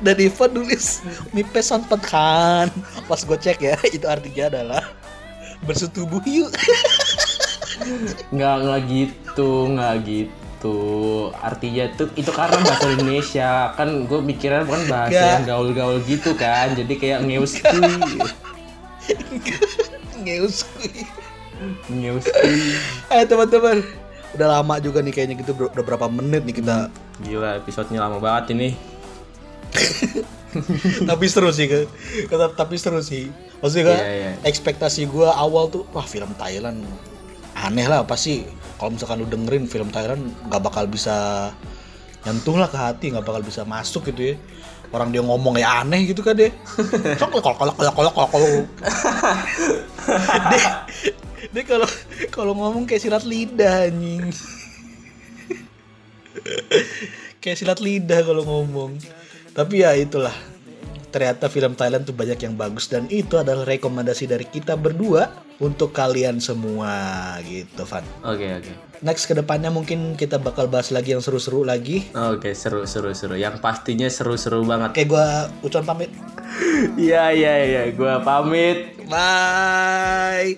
[0.00, 1.04] Dan Ivan nulis
[1.36, 2.72] mipes sanpatkan.
[3.04, 4.82] Pas gue cek ya itu artinya adalah
[5.68, 6.50] bersetubuh yuk.
[8.32, 10.41] Nggak, nggak gitu, nggak gitu.
[11.34, 15.30] Artinya tuh itu karena bahasa Indonesia kan gue mikirnya bukan bahasa Nggak.
[15.32, 17.82] yang gaul-gaul gitu kan, jadi kayak ngeus kuy,
[20.18, 20.56] Ngeus.
[21.88, 22.54] ngeus kuy.
[23.08, 23.82] Eh teman-teman,
[24.32, 26.76] udah lama juga nih kayaknya gitu udah berapa menit nih kita.
[27.20, 28.68] Gila, episodenya lama banget ini.
[31.08, 31.88] tapi seru sih ke,
[32.26, 33.32] ke- tapi seru sih.
[33.58, 34.30] Maksudnya kan, Iya, iya.
[34.42, 36.82] ekspektasi gua awal tuh wah film Thailand
[37.54, 38.42] aneh lah apa sih
[38.78, 41.50] kalau misalkan lu dengerin film Thailand nggak bakal bisa
[42.22, 44.36] nyentuh lah ke hati nggak bakal bisa masuk gitu ya.
[44.92, 46.52] Orang dia ngomong ya aneh gitu kan dia.
[47.20, 48.48] Kalau kalau kalau kalau kalau kalau kalau.
[50.52, 50.84] Dia
[51.50, 51.88] dia kalau
[52.30, 54.22] kalau ngomong kayak silat lidah anjing.
[57.42, 59.02] Kayak silat lidah kalau ngomong.
[59.50, 60.30] Tapi ya itulah
[61.12, 65.92] ternyata film Thailand tuh banyak yang bagus dan itu adalah rekomendasi dari kita berdua untuk
[65.92, 66.90] kalian semua
[67.44, 68.72] gitu Van Oke, oke.
[68.98, 73.36] next ke depannya mungkin kita bakal bahas lagi yang seru-seru lagi Oke, seru seru seru.
[73.36, 74.96] Yang pastinya seru-seru banget.
[74.96, 75.26] kayak gua
[75.60, 76.08] ucap pamit
[76.98, 77.82] Iya, iya, iya.
[77.92, 78.96] Gua pamit.
[79.06, 80.56] bye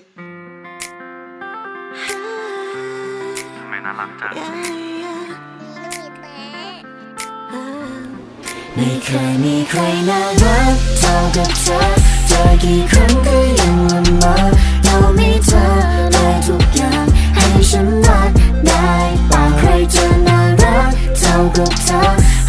[8.75, 11.79] ไม่เคยมีใครน่ารักเท่ากับเธอ
[12.27, 14.35] เจอกี่ครั้งก็ยังละเมอ
[14.83, 15.65] เราไม่เธอ
[16.13, 17.05] ได้ทุกอย่าง
[17.35, 18.31] ให้ฉันรัก
[18.67, 18.89] ได้
[19.31, 22.01] ป่าใครจะน่ารักเท่ากับเธอ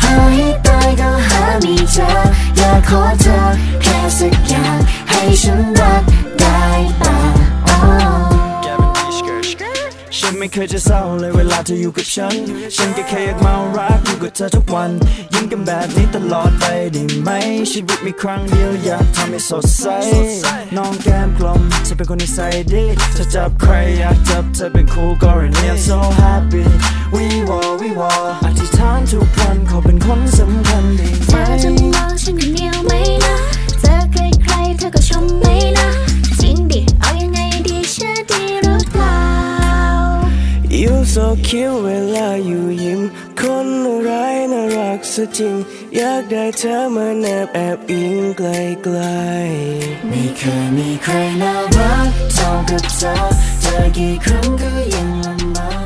[0.02, 2.10] หาให้ตายก็หาไม่เจอ
[2.56, 3.38] อยากขอเธอ
[3.82, 4.78] แค่สักอย่าง
[5.10, 6.02] ให้ฉันรัก
[6.38, 6.55] ได้
[10.28, 12.34] ฉันไม่เคยจะเศร้าเลยเวลาเธออยู่กับฉัน
[12.76, 14.90] ฉันก็แค่อยากมารักอยู่กับเธอทุกวัน
[15.32, 17.30] ยิ้มกันแบบนี้ตลอดไปได้ไหม
[17.72, 19.86] ชีวิตมีครั้งเดียวอยากทำให้สดใส
[20.76, 22.84] น้องแก้มกลมเธอเป็นคนนิสัยดี
[23.16, 26.64] ถ้าจับใครอยากจับเธอเป็นคู่กรณี I'm so happy
[27.14, 32.92] we war we war อธิษฐานทุกวันเขาเป็นคนสำคัญได้ไหเธอจะมองฉันคนเดียวไหม
[33.24, 33.34] นะ
[33.80, 35.46] เจอใครๆเธอก็ชมไหม
[35.78, 35.85] นะ
[40.86, 43.00] You so cute เวลาอยู่ยิ้ม
[43.40, 43.68] คน
[44.08, 45.56] ร้ายน่ารักซะจริง
[45.96, 53.14] อยากได้เธอมาแนบแอบอิงไกลๆไม่เคยมีใครน่ารักเท่ากับเธอ
[53.60, 55.85] เจอกี่ครั้งก็ยังลำบาก